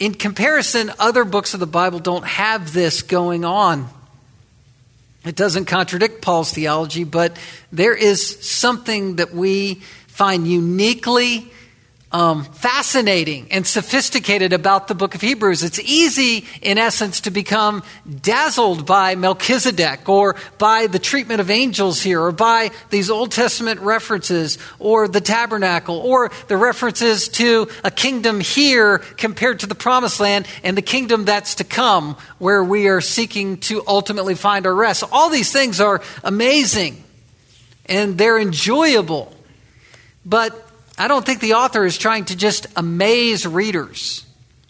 in 0.00 0.14
comparison, 0.14 0.90
other 0.98 1.24
books 1.24 1.54
of 1.54 1.60
the 1.60 1.68
Bible 1.68 2.00
don't 2.00 2.26
have 2.26 2.72
this 2.72 3.02
going 3.02 3.44
on. 3.44 3.88
It 5.24 5.36
doesn't 5.36 5.66
contradict 5.66 6.20
Paul's 6.20 6.52
theology, 6.52 7.04
but 7.04 7.36
there 7.70 7.94
is 7.94 8.44
something 8.44 9.16
that 9.16 9.32
we 9.32 9.74
find 10.08 10.48
uniquely 10.48 11.52
um, 12.12 12.44
fascinating 12.44 13.46
and 13.52 13.64
sophisticated 13.66 14.52
about 14.52 14.88
the 14.88 14.94
book 14.94 15.14
of 15.14 15.20
Hebrews. 15.20 15.62
It's 15.62 15.78
easy, 15.78 16.44
in 16.60 16.76
essence, 16.76 17.20
to 17.22 17.30
become 17.30 17.84
dazzled 18.20 18.84
by 18.84 19.14
Melchizedek 19.14 20.08
or 20.08 20.34
by 20.58 20.88
the 20.88 20.98
treatment 20.98 21.40
of 21.40 21.50
angels 21.50 22.02
here 22.02 22.20
or 22.20 22.32
by 22.32 22.72
these 22.90 23.10
Old 23.10 23.30
Testament 23.30 23.80
references 23.80 24.58
or 24.80 25.06
the 25.06 25.20
tabernacle 25.20 25.98
or 25.98 26.32
the 26.48 26.56
references 26.56 27.28
to 27.28 27.68
a 27.84 27.90
kingdom 27.92 28.40
here 28.40 28.98
compared 28.98 29.60
to 29.60 29.66
the 29.66 29.76
promised 29.76 30.18
land 30.18 30.48
and 30.64 30.76
the 30.76 30.82
kingdom 30.82 31.24
that's 31.24 31.56
to 31.56 31.64
come 31.64 32.16
where 32.38 32.64
we 32.64 32.88
are 32.88 33.00
seeking 33.00 33.58
to 33.58 33.84
ultimately 33.86 34.34
find 34.34 34.66
our 34.66 34.74
rest. 34.74 35.04
All 35.12 35.30
these 35.30 35.52
things 35.52 35.80
are 35.80 36.02
amazing 36.24 37.04
and 37.86 38.18
they're 38.18 38.38
enjoyable. 38.38 39.32
But 40.24 40.69
I 41.00 41.08
don't 41.08 41.24
think 41.24 41.40
the 41.40 41.54
author 41.54 41.86
is 41.86 41.96
trying 41.96 42.26
to 42.26 42.36
just 42.36 42.66
amaze 42.76 43.46
readers. 43.46 44.26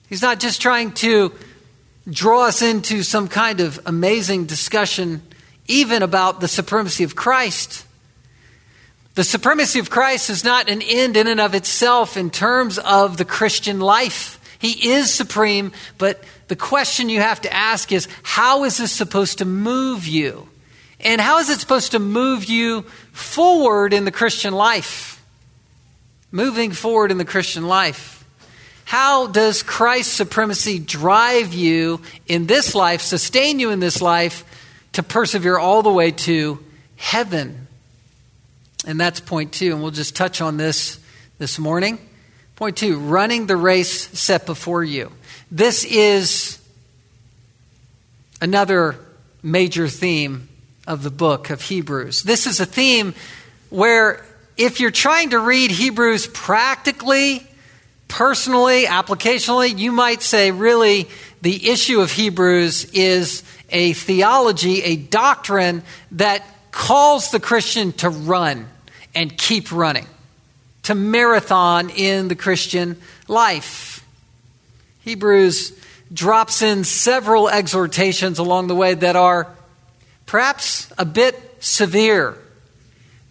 He's 0.08 0.22
not 0.22 0.38
just 0.38 0.62
trying 0.62 0.92
to 0.92 1.32
draw 2.08 2.42
us 2.42 2.62
into 2.62 3.02
some 3.02 3.26
kind 3.26 3.58
of 3.58 3.80
amazing 3.84 4.44
discussion, 4.44 5.22
even 5.66 6.04
about 6.04 6.40
the 6.40 6.46
supremacy 6.46 7.02
of 7.02 7.16
Christ. 7.16 7.84
The 9.16 9.24
supremacy 9.24 9.80
of 9.80 9.90
Christ 9.90 10.30
is 10.30 10.44
not 10.44 10.68
an 10.68 10.82
end 10.82 11.16
in 11.16 11.26
and 11.26 11.40
of 11.40 11.56
itself 11.56 12.16
in 12.16 12.30
terms 12.30 12.78
of 12.78 13.16
the 13.16 13.24
Christian 13.24 13.80
life. 13.80 14.38
He 14.60 14.92
is 14.92 15.12
supreme, 15.12 15.72
but 15.98 16.22
the 16.46 16.54
question 16.54 17.08
you 17.08 17.18
have 17.18 17.40
to 17.40 17.52
ask 17.52 17.90
is 17.90 18.06
how 18.22 18.62
is 18.62 18.76
this 18.76 18.92
supposed 18.92 19.38
to 19.38 19.44
move 19.44 20.06
you? 20.06 20.46
And 21.00 21.20
how 21.20 21.40
is 21.40 21.50
it 21.50 21.58
supposed 21.58 21.90
to 21.90 21.98
move 21.98 22.44
you 22.44 22.82
forward 23.10 23.92
in 23.92 24.04
the 24.04 24.12
Christian 24.12 24.54
life? 24.54 25.19
Moving 26.32 26.72
forward 26.72 27.10
in 27.10 27.18
the 27.18 27.24
Christian 27.24 27.66
life. 27.66 28.24
How 28.84 29.28
does 29.28 29.62
Christ's 29.62 30.12
supremacy 30.12 30.78
drive 30.78 31.54
you 31.54 32.00
in 32.26 32.46
this 32.46 32.74
life, 32.74 33.00
sustain 33.00 33.60
you 33.60 33.70
in 33.70 33.80
this 33.80 34.02
life, 34.02 34.44
to 34.92 35.02
persevere 35.02 35.58
all 35.58 35.82
the 35.82 35.92
way 35.92 36.10
to 36.10 36.64
heaven? 36.96 37.68
And 38.86 38.98
that's 38.98 39.20
point 39.20 39.52
two, 39.52 39.72
and 39.72 39.82
we'll 39.82 39.92
just 39.92 40.16
touch 40.16 40.40
on 40.40 40.56
this 40.56 40.98
this 41.38 41.58
morning. 41.58 41.98
Point 42.56 42.76
two 42.76 42.98
running 42.98 43.46
the 43.46 43.56
race 43.56 44.08
set 44.18 44.44
before 44.46 44.82
you. 44.82 45.12
This 45.50 45.84
is 45.84 46.58
another 48.40 48.96
major 49.42 49.88
theme 49.88 50.48
of 50.86 51.02
the 51.02 51.10
book 51.10 51.50
of 51.50 51.62
Hebrews. 51.62 52.22
This 52.22 52.46
is 52.46 52.58
a 52.58 52.66
theme 52.66 53.14
where 53.68 54.24
if 54.60 54.78
you're 54.78 54.90
trying 54.90 55.30
to 55.30 55.38
read 55.38 55.70
Hebrews 55.70 56.26
practically, 56.26 57.46
personally, 58.08 58.84
applicationally, 58.84 59.78
you 59.78 59.90
might 59.90 60.20
say 60.20 60.50
really 60.50 61.08
the 61.40 61.70
issue 61.70 62.02
of 62.02 62.12
Hebrews 62.12 62.84
is 62.92 63.42
a 63.70 63.94
theology, 63.94 64.82
a 64.82 64.96
doctrine 64.96 65.82
that 66.12 66.44
calls 66.72 67.30
the 67.30 67.40
Christian 67.40 67.92
to 67.94 68.10
run 68.10 68.68
and 69.14 69.34
keep 69.34 69.72
running, 69.72 70.06
to 70.82 70.94
marathon 70.94 71.88
in 71.88 72.28
the 72.28 72.36
Christian 72.36 73.00
life. 73.28 74.06
Hebrews 75.04 75.72
drops 76.12 76.60
in 76.60 76.84
several 76.84 77.48
exhortations 77.48 78.38
along 78.38 78.66
the 78.66 78.76
way 78.76 78.92
that 78.92 79.16
are 79.16 79.46
perhaps 80.26 80.92
a 80.98 81.06
bit 81.06 81.34
severe. 81.60 82.36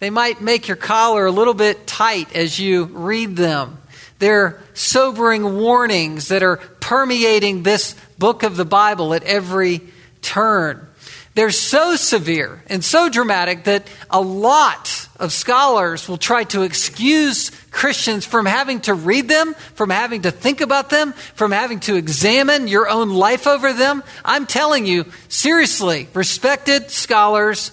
They 0.00 0.10
might 0.10 0.40
make 0.40 0.66
your 0.66 0.78
collar 0.78 1.26
a 1.26 1.30
little 1.30 1.54
bit 1.54 1.86
tight 1.86 2.34
as 2.34 2.58
you 2.58 2.84
read 2.84 3.36
them. 3.36 3.76
They're 4.18 4.62
sobering 4.72 5.58
warnings 5.58 6.28
that 6.28 6.42
are 6.42 6.56
permeating 6.56 7.62
this 7.62 7.94
book 8.18 8.42
of 8.42 8.56
the 8.56 8.64
Bible 8.64 9.12
at 9.12 9.22
every 9.24 9.82
turn. 10.22 10.86
They're 11.34 11.50
so 11.50 11.96
severe 11.96 12.62
and 12.66 12.82
so 12.82 13.10
dramatic 13.10 13.64
that 13.64 13.86
a 14.10 14.20
lot 14.20 15.08
of 15.18 15.32
scholars 15.32 16.08
will 16.08 16.18
try 16.18 16.44
to 16.44 16.62
excuse 16.62 17.50
Christians 17.70 18.24
from 18.24 18.46
having 18.46 18.80
to 18.82 18.94
read 18.94 19.28
them, 19.28 19.54
from 19.74 19.90
having 19.90 20.22
to 20.22 20.30
think 20.30 20.62
about 20.62 20.88
them, 20.88 21.12
from 21.34 21.52
having 21.52 21.80
to 21.80 21.96
examine 21.96 22.68
your 22.68 22.88
own 22.88 23.10
life 23.10 23.46
over 23.46 23.72
them. 23.74 24.02
I'm 24.24 24.46
telling 24.46 24.86
you, 24.86 25.04
seriously, 25.28 26.08
respected 26.14 26.90
scholars 26.90 27.70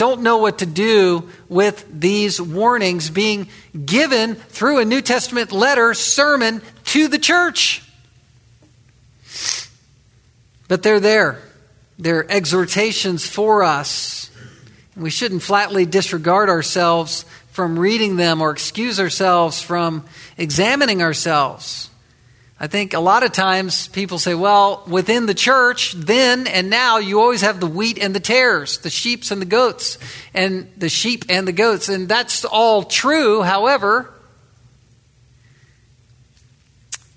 don't 0.00 0.22
know 0.22 0.38
what 0.38 0.60
to 0.60 0.64
do 0.66 1.28
with 1.50 1.84
these 1.92 2.40
warnings 2.40 3.10
being 3.10 3.50
given 3.84 4.34
through 4.34 4.78
a 4.78 4.84
New 4.86 5.02
Testament 5.02 5.52
letter, 5.52 5.92
sermon 5.92 6.62
to 6.86 7.06
the 7.06 7.18
church. 7.18 7.82
But 10.68 10.82
they're 10.82 11.00
there. 11.00 11.42
They're 11.98 12.26
exhortations 12.32 13.26
for 13.26 13.62
us. 13.62 14.30
We 14.96 15.10
shouldn't 15.10 15.42
flatly 15.42 15.84
disregard 15.84 16.48
ourselves 16.48 17.26
from 17.50 17.78
reading 17.78 18.16
them 18.16 18.40
or 18.40 18.52
excuse 18.52 18.98
ourselves 18.98 19.60
from 19.60 20.06
examining 20.38 21.02
ourselves. 21.02 21.89
I 22.62 22.66
think 22.66 22.92
a 22.92 23.00
lot 23.00 23.22
of 23.22 23.32
times 23.32 23.88
people 23.88 24.18
say, 24.18 24.34
well, 24.34 24.84
within 24.86 25.24
the 25.24 25.32
church, 25.32 25.92
then 25.92 26.46
and 26.46 26.68
now, 26.68 26.98
you 26.98 27.18
always 27.18 27.40
have 27.40 27.58
the 27.58 27.66
wheat 27.66 27.98
and 27.98 28.14
the 28.14 28.20
tares, 28.20 28.78
the 28.78 28.90
sheep 28.90 29.22
and 29.30 29.40
the 29.40 29.46
goats, 29.46 29.96
and 30.34 30.70
the 30.76 30.90
sheep 30.90 31.24
and 31.30 31.48
the 31.48 31.52
goats. 31.52 31.88
And 31.88 32.06
that's 32.06 32.44
all 32.44 32.82
true. 32.82 33.40
However, 33.40 34.12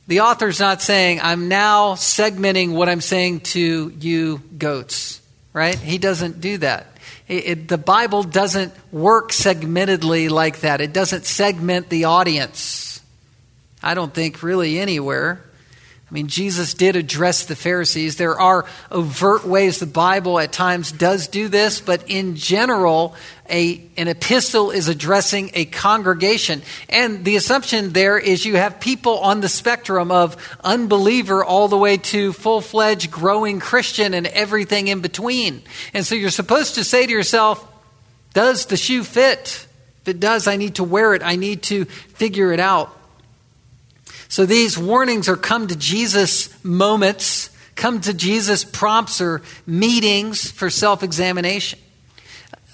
the 0.08 0.22
author's 0.22 0.62
not 0.62 0.82
saying, 0.82 1.20
I'm 1.22 1.50
now 1.50 1.96
segmenting 1.96 2.72
what 2.72 2.88
I'm 2.88 3.02
saying 3.02 3.42
to 3.42 3.92
you 4.00 4.42
goats, 4.58 5.22
right? 5.52 5.76
He 5.78 5.98
doesn't 5.98 6.40
do 6.40 6.58
that. 6.60 6.88
It, 7.28 7.46
it, 7.46 7.68
the 7.68 7.78
Bible 7.78 8.24
doesn't 8.24 8.74
work 8.94 9.32
segmentedly 9.32 10.30
like 10.30 10.62
that, 10.62 10.80
it 10.80 10.94
doesn't 10.94 11.26
segment 11.26 11.90
the 11.90 12.06
audience. 12.06 12.93
I 13.84 13.94
don't 13.94 14.14
think 14.14 14.42
really 14.42 14.80
anywhere. 14.80 15.44
I 16.10 16.14
mean, 16.14 16.28
Jesus 16.28 16.76
did 16.76 16.96
address 16.96 17.46
the 17.46 17.56
Pharisees. 17.56 18.18
There 18.18 18.40
are 18.40 18.66
overt 18.92 19.48
ways 19.48 19.80
the 19.80 19.88
Bible 19.88 20.40
at 20.40 20.52
times 20.52 20.92
does 20.92 21.28
do 21.28 21.48
this, 21.48 21.82
but 21.82 22.04
in 22.08 22.36
general, 22.36 23.16
a, 23.50 23.84
an 23.98 24.08
epistle 24.08 24.70
is 24.70 24.88
addressing 24.88 25.50
a 25.56 25.66
congregation. 25.66 26.62
And 26.88 27.26
the 27.26 27.36
assumption 27.36 27.94
there 27.94 28.20
is 28.20 28.46
you 28.46 28.58
have 28.58 28.80
people 28.80 29.18
on 29.22 29.42
the 29.42 29.50
spectrum 29.50 30.12
of 30.12 30.38
unbeliever 30.64 31.44
all 31.44 31.68
the 31.68 31.80
way 31.80 31.98
to 31.98 32.32
full 32.32 32.62
fledged 32.62 33.10
growing 33.10 33.60
Christian 33.60 34.14
and 34.14 34.28
everything 34.28 34.90
in 34.90 35.02
between. 35.02 35.64
And 35.96 36.06
so 36.06 36.14
you're 36.14 36.30
supposed 36.30 36.76
to 36.76 36.84
say 36.84 37.08
to 37.08 37.12
yourself, 37.12 37.68
does 38.36 38.68
the 38.68 38.78
shoe 38.78 39.04
fit? 39.04 39.66
If 40.04 40.08
it 40.08 40.20
does, 40.20 40.48
I 40.48 40.58
need 40.58 40.76
to 40.76 40.84
wear 40.84 41.16
it. 41.16 41.24
I 41.24 41.38
need 41.38 41.64
to 41.64 41.86
figure 41.86 42.54
it 42.54 42.60
out. 42.60 42.96
So 44.34 44.48
these 44.48 44.80
warnings 44.80 45.30
are 45.30 45.36
come 45.36 45.68
to 45.68 45.76
Jesus 45.76 46.50
moments, 46.64 47.52
come 47.76 48.02
to 48.02 48.16
Jesus 48.16 48.64
prompts 48.64 49.22
or 49.22 49.44
meetings 49.68 50.50
for 50.50 50.72
self 50.72 51.04
examination. 51.04 51.78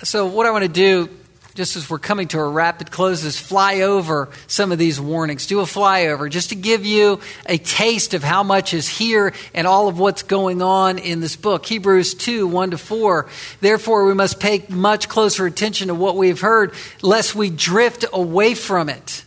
So, 0.04 0.26
what 0.26 0.46
I 0.46 0.52
want 0.52 0.64
to 0.64 0.70
do, 0.70 1.10
just 1.56 1.76
as 1.76 1.90
we're 1.90 2.00
coming 2.00 2.30
to 2.30 2.40
a 2.40 2.48
rapid 2.48 2.92
close, 2.92 3.26
is 3.26 3.38
fly 3.38 3.82
over 3.82 4.30
some 4.48 4.72
of 4.72 4.78
these 4.78 5.02
warnings. 5.02 5.48
Do 5.48 5.60
a 5.60 5.64
flyover 5.64 6.30
just 6.30 6.48
to 6.52 6.56
give 6.56 6.86
you 6.86 7.20
a 7.46 7.58
taste 7.58 8.14
of 8.14 8.24
how 8.24 8.42
much 8.42 8.74
is 8.74 8.88
here 8.88 9.34
and 9.54 9.68
all 9.68 9.90
of 9.90 10.00
what's 10.00 10.24
going 10.24 10.62
on 10.62 10.98
in 10.98 11.20
this 11.20 11.36
book. 11.36 11.66
Hebrews 11.66 12.14
2 12.14 12.48
1 12.48 12.72
to 12.72 12.78
4. 12.78 13.28
Therefore, 13.60 14.06
we 14.06 14.14
must 14.14 14.40
pay 14.40 14.64
much 14.70 15.10
closer 15.10 15.46
attention 15.46 15.90
to 15.90 15.94
what 15.94 16.16
we've 16.16 16.40
heard, 16.40 16.74
lest 17.02 17.36
we 17.36 17.50
drift 17.50 18.06
away 18.14 18.54
from 18.54 18.88
it. 18.88 19.26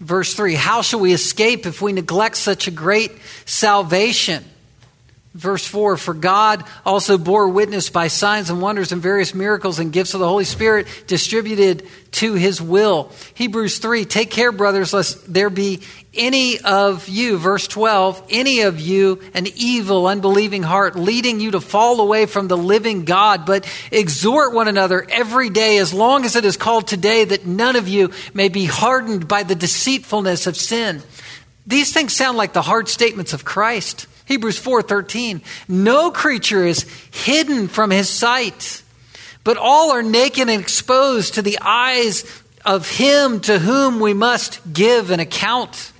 Verse 0.00 0.34
3 0.34 0.54
How 0.54 0.82
shall 0.82 1.00
we 1.00 1.12
escape 1.12 1.66
if 1.66 1.82
we 1.82 1.92
neglect 1.92 2.36
such 2.36 2.68
a 2.68 2.70
great 2.70 3.12
salvation? 3.44 4.44
Verse 5.38 5.64
4 5.64 5.96
For 5.96 6.14
God 6.14 6.64
also 6.84 7.16
bore 7.16 7.48
witness 7.48 7.90
by 7.90 8.08
signs 8.08 8.50
and 8.50 8.60
wonders 8.60 8.90
and 8.90 9.00
various 9.00 9.34
miracles 9.34 9.78
and 9.78 9.92
gifts 9.92 10.12
of 10.12 10.18
the 10.18 10.26
Holy 10.26 10.44
Spirit 10.44 10.88
distributed 11.06 11.86
to 12.10 12.34
his 12.34 12.60
will. 12.60 13.12
Hebrews 13.34 13.78
3 13.78 14.04
Take 14.04 14.32
care, 14.32 14.50
brothers, 14.50 14.92
lest 14.92 15.32
there 15.32 15.48
be 15.48 15.82
any 16.12 16.58
of 16.58 17.06
you, 17.08 17.38
verse 17.38 17.68
12, 17.68 18.24
any 18.30 18.62
of 18.62 18.80
you 18.80 19.20
an 19.32 19.46
evil, 19.54 20.08
unbelieving 20.08 20.64
heart, 20.64 20.96
leading 20.96 21.38
you 21.38 21.52
to 21.52 21.60
fall 21.60 22.00
away 22.00 22.26
from 22.26 22.48
the 22.48 22.56
living 22.56 23.04
God, 23.04 23.46
but 23.46 23.64
exhort 23.92 24.52
one 24.52 24.66
another 24.66 25.06
every 25.08 25.50
day, 25.50 25.78
as 25.78 25.94
long 25.94 26.24
as 26.24 26.34
it 26.34 26.44
is 26.44 26.56
called 26.56 26.88
today, 26.88 27.24
that 27.24 27.46
none 27.46 27.76
of 27.76 27.86
you 27.86 28.10
may 28.34 28.48
be 28.48 28.64
hardened 28.64 29.28
by 29.28 29.44
the 29.44 29.54
deceitfulness 29.54 30.48
of 30.48 30.56
sin. 30.56 31.00
These 31.64 31.92
things 31.92 32.12
sound 32.12 32.36
like 32.36 32.54
the 32.54 32.62
hard 32.62 32.88
statements 32.88 33.32
of 33.32 33.44
Christ. 33.44 34.08
Hebrews 34.28 34.58
4:13 34.58 35.40
No 35.66 36.10
creature 36.10 36.64
is 36.64 36.86
hidden 37.10 37.66
from 37.66 37.90
his 37.90 38.08
sight 38.08 38.82
but 39.48 39.56
all 39.56 39.92
are 39.92 40.02
naked 40.02 40.50
and 40.50 40.60
exposed 40.60 41.32
to 41.32 41.40
the 41.40 41.58
eyes 41.62 42.22
of 42.66 42.86
him 42.86 43.40
to 43.40 43.58
whom 43.58 43.98
we 43.98 44.12
must 44.12 44.60
give 44.70 45.10
an 45.10 45.20
account. 45.20 45.90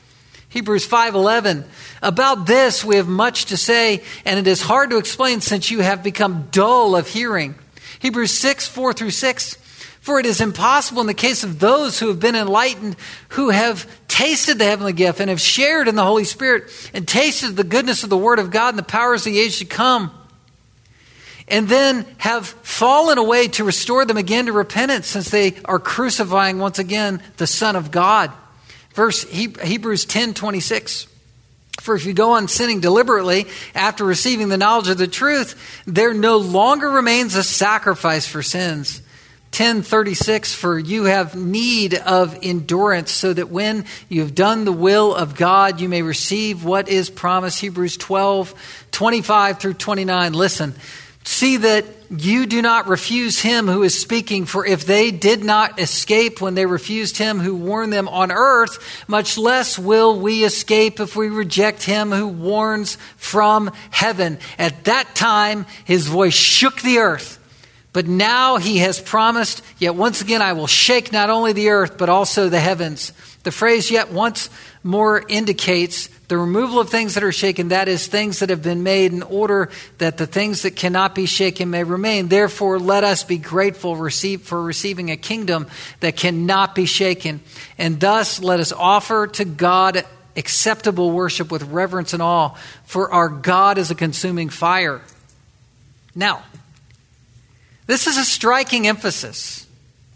Hebrews 0.51 0.87
5:11 0.87 1.65
About 2.03 2.45
this 2.45 2.85
we 2.85 2.97
have 2.97 3.09
much 3.09 3.47
to 3.47 3.57
say 3.57 4.03
and 4.27 4.39
it 4.39 4.47
is 4.47 4.61
hard 4.61 4.91
to 4.91 4.99
explain 4.99 5.41
since 5.41 5.71
you 5.71 5.81
have 5.81 6.03
become 6.03 6.49
dull 6.51 6.95
of 6.95 7.09
hearing. 7.09 7.55
Hebrews 8.01 8.39
6 8.39 8.67
4 8.67 8.93
through 8.93 9.13
6 9.13 9.57
For 10.03 10.21
it 10.21 10.27
is 10.27 10.43
impossible 10.43 11.01
in 11.01 11.07
the 11.07 11.15
case 11.15 11.43
of 11.43 11.59
those 11.59 11.99
who 11.99 12.09
have 12.09 12.21
been 12.21 12.37
enlightened 12.37 12.97
who 13.31 13.49
have 13.49 13.87
tasted 14.19 14.59
the 14.59 14.65
heavenly 14.65 14.93
gift 14.93 15.21
and 15.21 15.31
have 15.31 15.41
shared 15.41 15.87
in 15.87 15.95
the 15.95 16.03
Holy 16.03 16.25
Spirit 16.25 16.65
and 16.93 17.07
tasted 17.07 17.55
the 17.55 17.63
goodness 17.63 18.03
of 18.03 18.11
the 18.11 18.17
word 18.17 18.41
of 18.41 18.51
God 18.51 18.71
and 18.71 18.79
the 18.79 18.83
powers 18.83 19.25
of 19.25 19.33
the 19.33 19.39
age 19.39 19.61
to 19.61 19.65
come 19.65 20.11
and 21.47 21.69
then 21.69 22.05
have 22.19 22.49
fallen 22.49 23.17
away 23.17 23.47
to 23.47 23.63
restore 23.63 24.05
them 24.05 24.17
again 24.17 24.47
to 24.47 24.53
repentance 24.53 25.07
since 25.07 25.31
they 25.31 25.55
are 25.65 25.79
crucifying 25.79 26.59
once 26.59 26.81
again 26.81 27.23
the 27.37 27.47
Son 27.47 27.77
of 27.77 27.93
God. 27.93 28.33
Verse 28.93 29.23
Hebrews 29.23 30.05
10 30.05 30.35
26. 30.35 31.07
For 31.79 31.95
if 31.95 32.05
you 32.05 32.13
go 32.13 32.33
on 32.33 32.49
sinning 32.49 32.81
deliberately 32.81 33.47
after 33.73 34.05
receiving 34.05 34.49
the 34.49 34.59
knowledge 34.59 34.89
of 34.89 34.99
the 34.99 35.07
truth, 35.07 35.83
there 35.87 36.13
no 36.13 36.39
longer 36.39 36.91
remains 36.91 37.37
a 37.37 37.45
sacrifice 37.45 38.27
for 38.27 38.43
sins. 38.43 39.01
1036 39.59 40.55
for 40.55 40.79
you 40.79 41.05
have 41.05 41.35
need 41.35 41.95
of 41.95 42.39
endurance 42.43 43.11
so 43.11 43.33
that 43.33 43.51
when 43.51 43.85
you 44.09 44.21
have 44.21 44.35
done 44.35 44.65
the 44.65 44.73
will 44.73 45.15
of 45.15 45.35
God 45.35 45.81
you 45.81 45.89
may 45.89 46.03
receive 46.03 46.65
what 46.65 46.89
is 46.89 47.11
promised 47.11 47.61
Hebrews 47.61 47.97
12 47.97 48.55
25 48.93 49.59
through 49.61 49.75
29 49.75 50.33
listen 50.33 50.75
See 51.29 51.59
that 51.59 51.85
you 52.09 52.47
do 52.47 52.63
not 52.63 52.89
refuse 52.89 53.39
him 53.39 53.67
who 53.67 53.83
is 53.83 54.01
speaking, 54.01 54.47
for 54.47 54.65
if 54.65 54.87
they 54.87 55.11
did 55.11 55.45
not 55.45 55.79
escape 55.79 56.41
when 56.41 56.55
they 56.55 56.65
refused 56.65 57.19
him 57.19 57.39
who 57.39 57.55
warned 57.55 57.93
them 57.93 58.09
on 58.09 58.33
earth, 58.33 59.05
much 59.07 59.37
less 59.37 59.79
will 59.79 60.19
we 60.19 60.43
escape 60.43 61.01
if 61.01 61.17
we 61.17 61.29
reject 61.29 61.83
him 61.83 62.13
who 62.13 62.27
warns 62.27 62.97
from 63.19 63.71
heaven. 63.91 64.39
At 64.59 64.85
that 64.85 65.15
time, 65.15 65.67
his 65.85 66.07
voice 66.07 66.33
shook 66.33 66.81
the 66.81 67.01
earth. 67.01 67.38
But 67.99 68.07
now 68.07 68.59
he 68.59 68.79
has 68.79 69.01
promised, 69.01 69.61
yet 69.79 69.97
once 69.97 70.23
again 70.23 70.41
I 70.41 70.53
will 70.53 70.69
shake 70.69 71.11
not 71.11 71.31
only 71.31 71.53
the 71.53 71.71
earth, 71.71 71.99
but 71.99 72.09
also 72.09 72.49
the 72.49 72.61
heavens. 72.61 73.13
The 73.43 73.51
phrase 73.51 73.91
yet 73.91 74.13
once 74.13 74.51
more 74.85 75.21
indicates 75.29 76.07
the 76.29 76.39
removal 76.39 76.79
of 76.79 76.91
things 76.91 77.15
that 77.15 77.25
are 77.25 77.33
shaken, 77.33 77.71
that 77.71 77.89
is, 77.89 78.07
things 78.07 78.39
that 78.39 78.51
have 78.51 78.63
been 78.63 78.85
made 78.85 79.13
in 79.13 79.25
order 79.25 79.71
that 79.99 80.17
the 80.17 80.29
things 80.29 80.63
that 80.63 80.77
cannot 80.77 81.17
be 81.17 81.27
shaken 81.27 81.71
may 81.71 81.83
remain. 81.83 82.29
Therefore, 82.29 82.79
let 82.79 83.03
us 83.03 83.25
be 83.25 83.37
grateful 83.37 83.97
for 83.97 84.63
receiving 84.63 85.11
a 85.11 85.17
kingdom 85.17 85.67
that 85.99 86.17
cannot 86.17 86.77
be 86.77 86.87
shaken. 86.87 87.41
And 87.79 87.99
thus, 87.99 88.41
let 88.41 88.61
us 88.61 88.71
offer 88.71 89.27
to 89.27 89.45
God 89.45 90.07
acceptable 90.37 91.11
worship 91.11 91.51
with 91.51 91.65
reverence 91.65 92.13
and 92.13 92.23
awe, 92.23 92.55
for 92.85 93.11
our 93.11 93.29
God 93.29 93.77
is 93.77 93.91
a 93.91 93.97
consuming 93.97 94.51
fire. 94.51 95.01
Now, 96.15 96.45
this 97.89 98.07
is 98.07 98.17
a 98.17 98.25
striking 98.25 98.87
emphasis. 98.87 99.67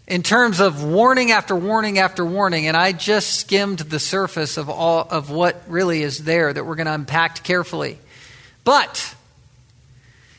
in 0.05 0.21
terms 0.21 0.59
of 0.59 0.83
warning 0.83 1.31
after 1.31 1.55
warning 1.55 1.97
after 1.97 2.25
warning, 2.25 2.67
and 2.67 2.75
I 2.75 2.91
just 2.91 3.39
skimmed 3.39 3.79
the 3.79 3.99
surface 3.99 4.57
of 4.57 4.69
all 4.69 5.07
of 5.09 5.29
what 5.29 5.63
really 5.67 6.03
is 6.03 6.25
there 6.25 6.51
that 6.51 6.65
we're 6.65 6.75
going 6.75 6.87
to 6.87 6.93
unpack 6.93 7.41
carefully. 7.43 7.97
But 8.65 9.15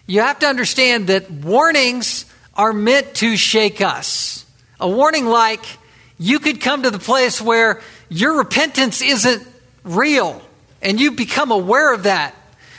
you 0.07 0.20
have 0.20 0.38
to 0.40 0.47
understand 0.47 1.07
that 1.07 1.31
warnings 1.31 2.27
are 2.55 2.75
meant 2.75 3.14
to 3.16 3.37
shake 3.38 3.81
us. 3.81 4.44
A 4.79 4.88
warning 4.88 5.27
like 5.27 5.64
you 6.18 6.38
could 6.40 6.61
come 6.61 6.83
to 6.83 6.90
the 6.90 6.99
place 6.99 7.40
where 7.40 7.81
your 8.11 8.38
repentance 8.38 9.01
isn't 9.01 9.47
real 9.83 10.42
and 10.83 11.01
you 11.01 11.12
become 11.12 11.51
aware 11.51 11.92
of 11.94 12.03
that 12.03 12.35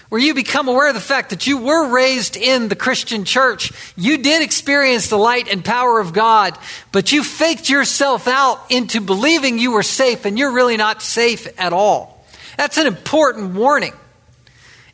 where 0.09 0.21
you 0.21 0.33
become 0.33 0.67
aware 0.67 0.87
of 0.87 0.93
the 0.93 1.01
fact 1.01 1.31
that 1.31 1.47
you 1.47 1.57
were 1.57 1.89
raised 1.89 2.37
in 2.37 2.67
the 2.67 2.75
Christian 2.75 3.25
church. 3.25 3.71
You 3.95 4.17
did 4.17 4.43
experience 4.43 5.07
the 5.07 5.17
light 5.17 5.47
and 5.47 5.63
power 5.63 5.99
of 5.99 6.13
God, 6.13 6.57
but 6.91 7.11
you 7.11 7.23
faked 7.23 7.69
yourself 7.69 8.27
out 8.27 8.71
into 8.71 9.01
believing 9.01 9.57
you 9.57 9.71
were 9.71 9.83
safe, 9.83 10.25
and 10.25 10.37
you're 10.37 10.51
really 10.51 10.77
not 10.77 11.01
safe 11.01 11.47
at 11.59 11.73
all. 11.73 12.25
That's 12.57 12.77
an 12.77 12.87
important 12.87 13.55
warning. 13.55 13.93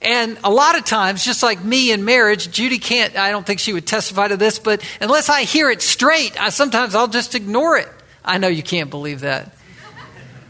And 0.01 0.39
a 0.43 0.49
lot 0.49 0.77
of 0.77 0.85
times, 0.85 1.23
just 1.23 1.43
like 1.43 1.63
me 1.63 1.91
in 1.91 2.03
marriage, 2.03 2.49
Judy 2.49 2.79
can't, 2.79 3.15
I 3.15 3.29
don't 3.29 3.45
think 3.45 3.59
she 3.59 3.71
would 3.71 3.85
testify 3.85 4.29
to 4.29 4.37
this, 4.37 4.57
but 4.57 4.83
unless 4.99 5.29
I 5.29 5.43
hear 5.43 5.69
it 5.69 5.81
straight, 5.81 6.41
I, 6.41 6.49
sometimes 6.49 6.95
I'll 6.95 7.07
just 7.07 7.35
ignore 7.35 7.77
it. 7.77 7.87
I 8.25 8.39
know 8.39 8.47
you 8.47 8.63
can't 8.63 8.89
believe 8.89 9.19
that. 9.19 9.55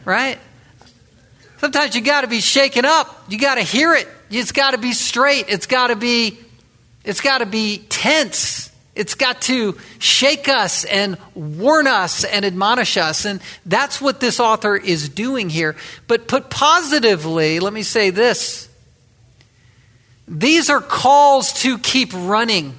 Right? 0.06 0.40
Sometimes 1.58 1.96
you 1.96 2.02
got 2.02 2.22
to 2.22 2.28
be 2.28 2.40
shaken 2.40 2.86
up. 2.86 3.26
You 3.30 3.38
got 3.38 3.56
to 3.56 3.62
hear 3.62 3.94
it. 3.94 4.08
It's 4.32 4.52
got 4.52 4.72
to 4.72 4.78
be 4.78 4.94
straight. 4.94 5.46
It's 5.50 5.68
got 5.68 5.88
to 5.88 5.96
be 5.96 6.40
it's 7.04 7.22
got 7.22 7.40
to 7.40 7.46
be 7.46 7.80
tense. 7.90 8.72
It's 8.94 9.16
got 9.16 9.42
to 9.44 9.78
shake 10.00 10.48
us 10.48 10.84
and 10.86 11.18
warn 11.34 11.88
us 11.88 12.24
and 12.24 12.46
admonish 12.46 12.98
us. 12.98 13.26
And 13.26 13.42
that's 13.66 14.02
what 14.02 14.20
this 14.20 14.40
author 14.40 14.76
is 14.76 15.10
doing 15.10 15.50
here. 15.50 15.76
But 16.08 16.28
put 16.28 16.50
positively, 16.50 17.60
let 17.60 17.74
me 17.74 17.84
say 17.84 18.10
this. 18.10 18.68
These 20.28 20.70
are 20.70 20.82
calls 20.82 21.54
to 21.62 21.78
keep 21.78 22.12
running. 22.14 22.76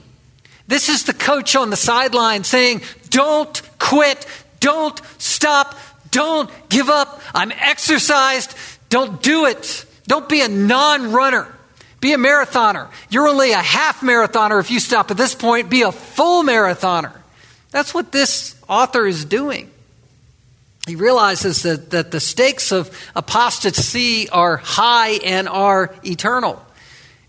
This 0.69 0.89
is 0.89 1.05
the 1.05 1.15
coach 1.15 1.57
on 1.57 1.71
the 1.71 1.77
sideline 1.77 2.45
saying, 2.45 2.83
Don't 3.11 3.61
quit, 3.79 4.27
don't 4.61 5.01
stop, 5.19 5.79
don't 6.11 6.51
give 6.69 6.89
up. 6.89 7.21
I'm 7.35 7.53
exercised, 7.53 8.55
don't 8.89 9.23
do 9.23 9.47
it. 9.47 9.87
Don't 10.13 10.29
be 10.29 10.43
a 10.43 10.49
non 10.49 11.11
runner. 11.13 11.47
Be 12.03 12.13
a 12.13 12.19
marathoner. 12.19 12.91
You're 13.09 13.29
only 13.29 13.53
a 13.53 13.57
half 13.57 14.03
marathoner 14.03 14.61
if 14.61 14.71
you 14.71 14.79
stop 14.79 15.11
at 15.11 15.17
this 15.17 15.35
point. 15.35 15.71
Be 15.71 15.81
a 15.81 15.91
full 15.91 16.45
marathoner. 16.45 17.17
That's 17.71 17.95
what 17.95 18.13
this 18.13 18.55
author 18.69 19.07
is 19.07 19.25
doing. 19.25 19.71
He 20.87 20.97
realizes 20.97 21.63
that, 21.63 21.93
that 21.93 22.11
the 22.11 22.21
stakes 22.21 22.73
of 22.73 22.95
apostasy 23.17 24.29
are 24.29 24.59
high 24.59 25.13
and 25.13 25.49
are 25.49 25.95
eternal. 26.05 26.63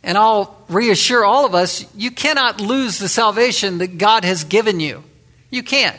And 0.03 0.17
I'll 0.17 0.61
reassure 0.67 1.23
all 1.23 1.45
of 1.45 1.55
us 1.55 1.85
you 1.95 2.11
cannot 2.11 2.59
lose 2.59 2.99
the 2.99 3.07
salvation 3.07 3.77
that 3.77 3.97
God 3.97 4.25
has 4.25 4.43
given 4.43 4.81
you. 4.81 5.05
You 5.49 5.63
can't. 5.63 5.95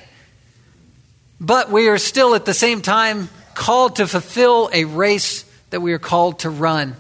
But 1.41 1.71
we 1.71 1.89
are 1.89 1.97
still 1.97 2.35
at 2.35 2.45
the 2.45 2.53
same 2.53 2.83
time 2.83 3.31
called 3.55 3.97
to 3.97 4.07
fulfill 4.07 4.69
a 4.71 4.85
race 4.85 5.47
that 5.71 5.81
we 5.81 5.93
are 5.93 5.99
called 5.99 6.41
to 6.41 6.51
run. 6.51 6.97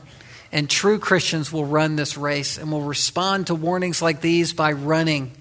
And 0.53 0.70
true 0.70 0.98
Christians 0.98 1.53
will 1.53 1.64
run 1.64 1.96
this 1.96 2.16
race 2.16 2.59
and 2.59 2.70
will 2.70 2.83
respond 2.83 3.48
to 3.48 3.55
warnings 3.55 4.00
like 4.00 4.20
these 4.20 4.53
by 4.53 4.72
running. 4.72 5.33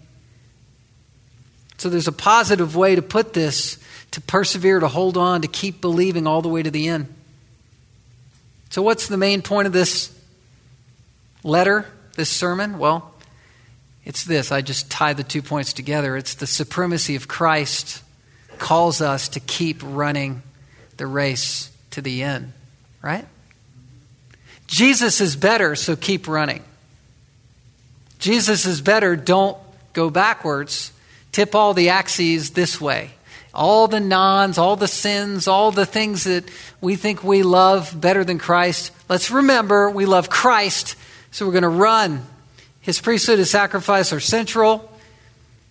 So 1.78 1.90
there's 1.90 2.08
a 2.08 2.14
positive 2.14 2.76
way 2.76 2.96
to 2.96 3.02
put 3.02 3.34
this 3.34 3.78
to 4.12 4.22
persevere, 4.22 4.80
to 4.80 4.88
hold 4.88 5.18
on, 5.18 5.42
to 5.42 5.48
keep 5.48 5.82
believing 5.82 6.28
all 6.28 6.42
the 6.42 6.50
way 6.50 6.64
to 6.64 6.72
the 6.72 6.88
end. 6.88 7.14
So, 8.70 8.82
what's 8.82 9.08
the 9.08 9.18
main 9.18 9.42
point 9.42 9.68
of 9.68 9.74
this 9.74 10.16
letter, 11.44 11.86
this 12.16 12.30
sermon? 12.30 12.80
Well, 12.80 13.14
it's 14.06 14.24
this. 14.24 14.52
I 14.52 14.62
just 14.62 14.90
tie 14.90 15.14
the 15.14 15.24
two 15.24 15.42
points 15.42 15.74
together. 15.74 16.18
It's 16.18 16.36
the 16.36 16.48
supremacy 16.48 17.16
of 17.16 17.28
Christ 17.28 18.04
calls 18.58 19.02
us 19.02 19.30
to 19.30 19.40
keep 19.40 19.82
running 19.84 20.42
the 20.98 21.08
race 21.08 21.72
to 21.92 22.02
the 22.02 22.24
end 22.24 22.54
right? 23.04 23.28
Jesus 24.66 25.22
is 25.22 25.36
better, 25.36 25.76
so 25.76 25.96
keep 25.96 26.28
running. 26.28 26.64
Jesus 28.18 28.66
is 28.66 28.82
better, 28.82 29.16
don't 29.16 29.58
go 29.92 30.10
backwards. 30.10 30.92
Tip 31.32 31.54
all 31.54 31.74
the 31.74 31.90
axes 31.90 32.52
this 32.52 32.80
way. 32.80 33.12
All 33.54 33.88
the 33.88 34.00
nons, 34.00 34.58
all 34.58 34.76
the 34.76 34.88
sins, 34.88 35.48
all 35.48 35.72
the 35.72 35.86
things 35.86 36.24
that 36.24 36.50
we 36.82 36.96
think 36.96 37.24
we 37.24 37.44
love 37.44 37.94
better 38.00 38.24
than 38.24 38.40
Christ. 38.40 38.92
Let's 39.10 39.30
remember 39.30 39.90
we 39.90 40.06
love 40.06 40.30
Christ, 40.30 40.96
so 41.32 41.46
we're 41.46 41.52
going 41.52 41.64
to 41.64 41.70
run. 41.70 42.26
His 42.82 43.00
priesthood, 43.00 43.40
his 43.40 43.52
sacrifice 43.52 44.12
are 44.12 44.20
central. 44.20 44.90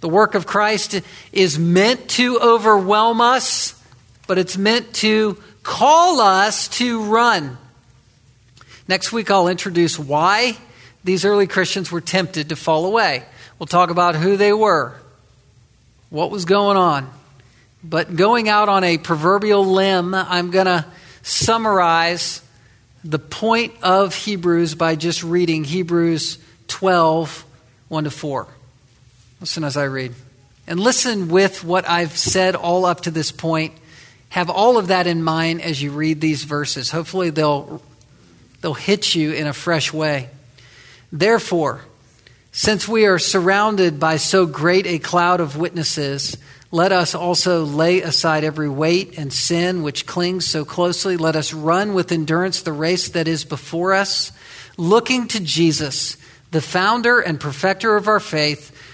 The 0.00 0.08
work 0.08 0.34
of 0.34 0.46
Christ 0.46 1.00
is 1.32 1.58
meant 1.58 2.08
to 2.10 2.38
overwhelm 2.40 3.20
us, 3.20 3.80
but 4.26 4.38
it's 4.38 4.56
meant 4.56 4.94
to 4.96 5.42
call 5.62 6.20
us 6.20 6.68
to 6.68 7.05
run. 7.05 7.59
Next 8.88 9.12
week, 9.12 9.31
I'll 9.31 9.48
introduce 9.48 9.98
why 9.98 10.57
these 11.05 11.25
early 11.25 11.46
Christians 11.46 11.90
were 11.90 12.01
tempted 12.01 12.51
to 12.51 12.57
fall 12.57 12.87
away. 12.87 13.25
We'll 13.59 13.66
talk 13.66 13.90
about 13.90 14.16
who 14.16 14.37
they 14.37 14.53
were, 14.53 14.94
what 16.11 16.31
was 16.31 16.44
going 16.44 16.77
on. 16.77 17.11
But 17.85 18.14
going 18.14 18.48
out 18.48 18.68
on 18.68 18.85
a 18.85 18.98
proverbial 18.98 19.64
limb, 19.64 20.14
I'm 20.14 20.51
going 20.51 20.66
to 20.66 20.85
summarize 21.22 22.42
the 23.05 23.18
point 23.18 23.75
of 23.83 24.14
Hebrews 24.14 24.75
by 24.75 24.94
just 24.94 25.25
reading 25.25 25.64
Hebrews 25.64 26.38
12, 26.68 27.44
1 27.88 28.05
to 28.05 28.11
4. 28.11 28.46
Listen 29.40 29.64
as 29.64 29.77
I 29.77 29.85
read. 29.85 30.14
And 30.66 30.79
listen 30.79 31.29
with 31.29 31.64
what 31.64 31.88
I've 31.88 32.16
said 32.16 32.55
all 32.55 32.85
up 32.85 33.03
to 33.03 33.11
this 33.11 33.33
point 33.33 33.75
have 34.32 34.48
all 34.48 34.78
of 34.78 34.86
that 34.86 35.06
in 35.06 35.22
mind 35.22 35.60
as 35.60 35.82
you 35.82 35.90
read 35.90 36.18
these 36.18 36.44
verses. 36.44 36.90
Hopefully, 36.90 37.28
they'll, 37.28 37.82
they'll 38.62 38.72
hit 38.72 39.14
you 39.14 39.32
in 39.32 39.46
a 39.46 39.52
fresh 39.52 39.92
way. 39.92 40.30
Therefore, 41.12 41.82
since 42.50 42.88
we 42.88 43.04
are 43.04 43.18
surrounded 43.18 44.00
by 44.00 44.16
so 44.16 44.46
great 44.46 44.86
a 44.86 44.98
cloud 44.98 45.40
of 45.40 45.58
witnesses, 45.58 46.38
let 46.70 46.92
us 46.92 47.14
also 47.14 47.64
lay 47.66 48.00
aside 48.00 48.42
every 48.42 48.70
weight 48.70 49.18
and 49.18 49.30
sin 49.30 49.82
which 49.82 50.06
clings 50.06 50.46
so 50.46 50.64
closely. 50.64 51.18
Let 51.18 51.36
us 51.36 51.52
run 51.52 51.92
with 51.92 52.10
endurance 52.10 52.62
the 52.62 52.72
race 52.72 53.10
that 53.10 53.28
is 53.28 53.44
before 53.44 53.92
us, 53.92 54.32
looking 54.78 55.28
to 55.28 55.40
Jesus, 55.40 56.16
the 56.52 56.62
founder 56.62 57.20
and 57.20 57.38
perfecter 57.38 57.96
of 57.96 58.08
our 58.08 58.20
faith 58.20 58.71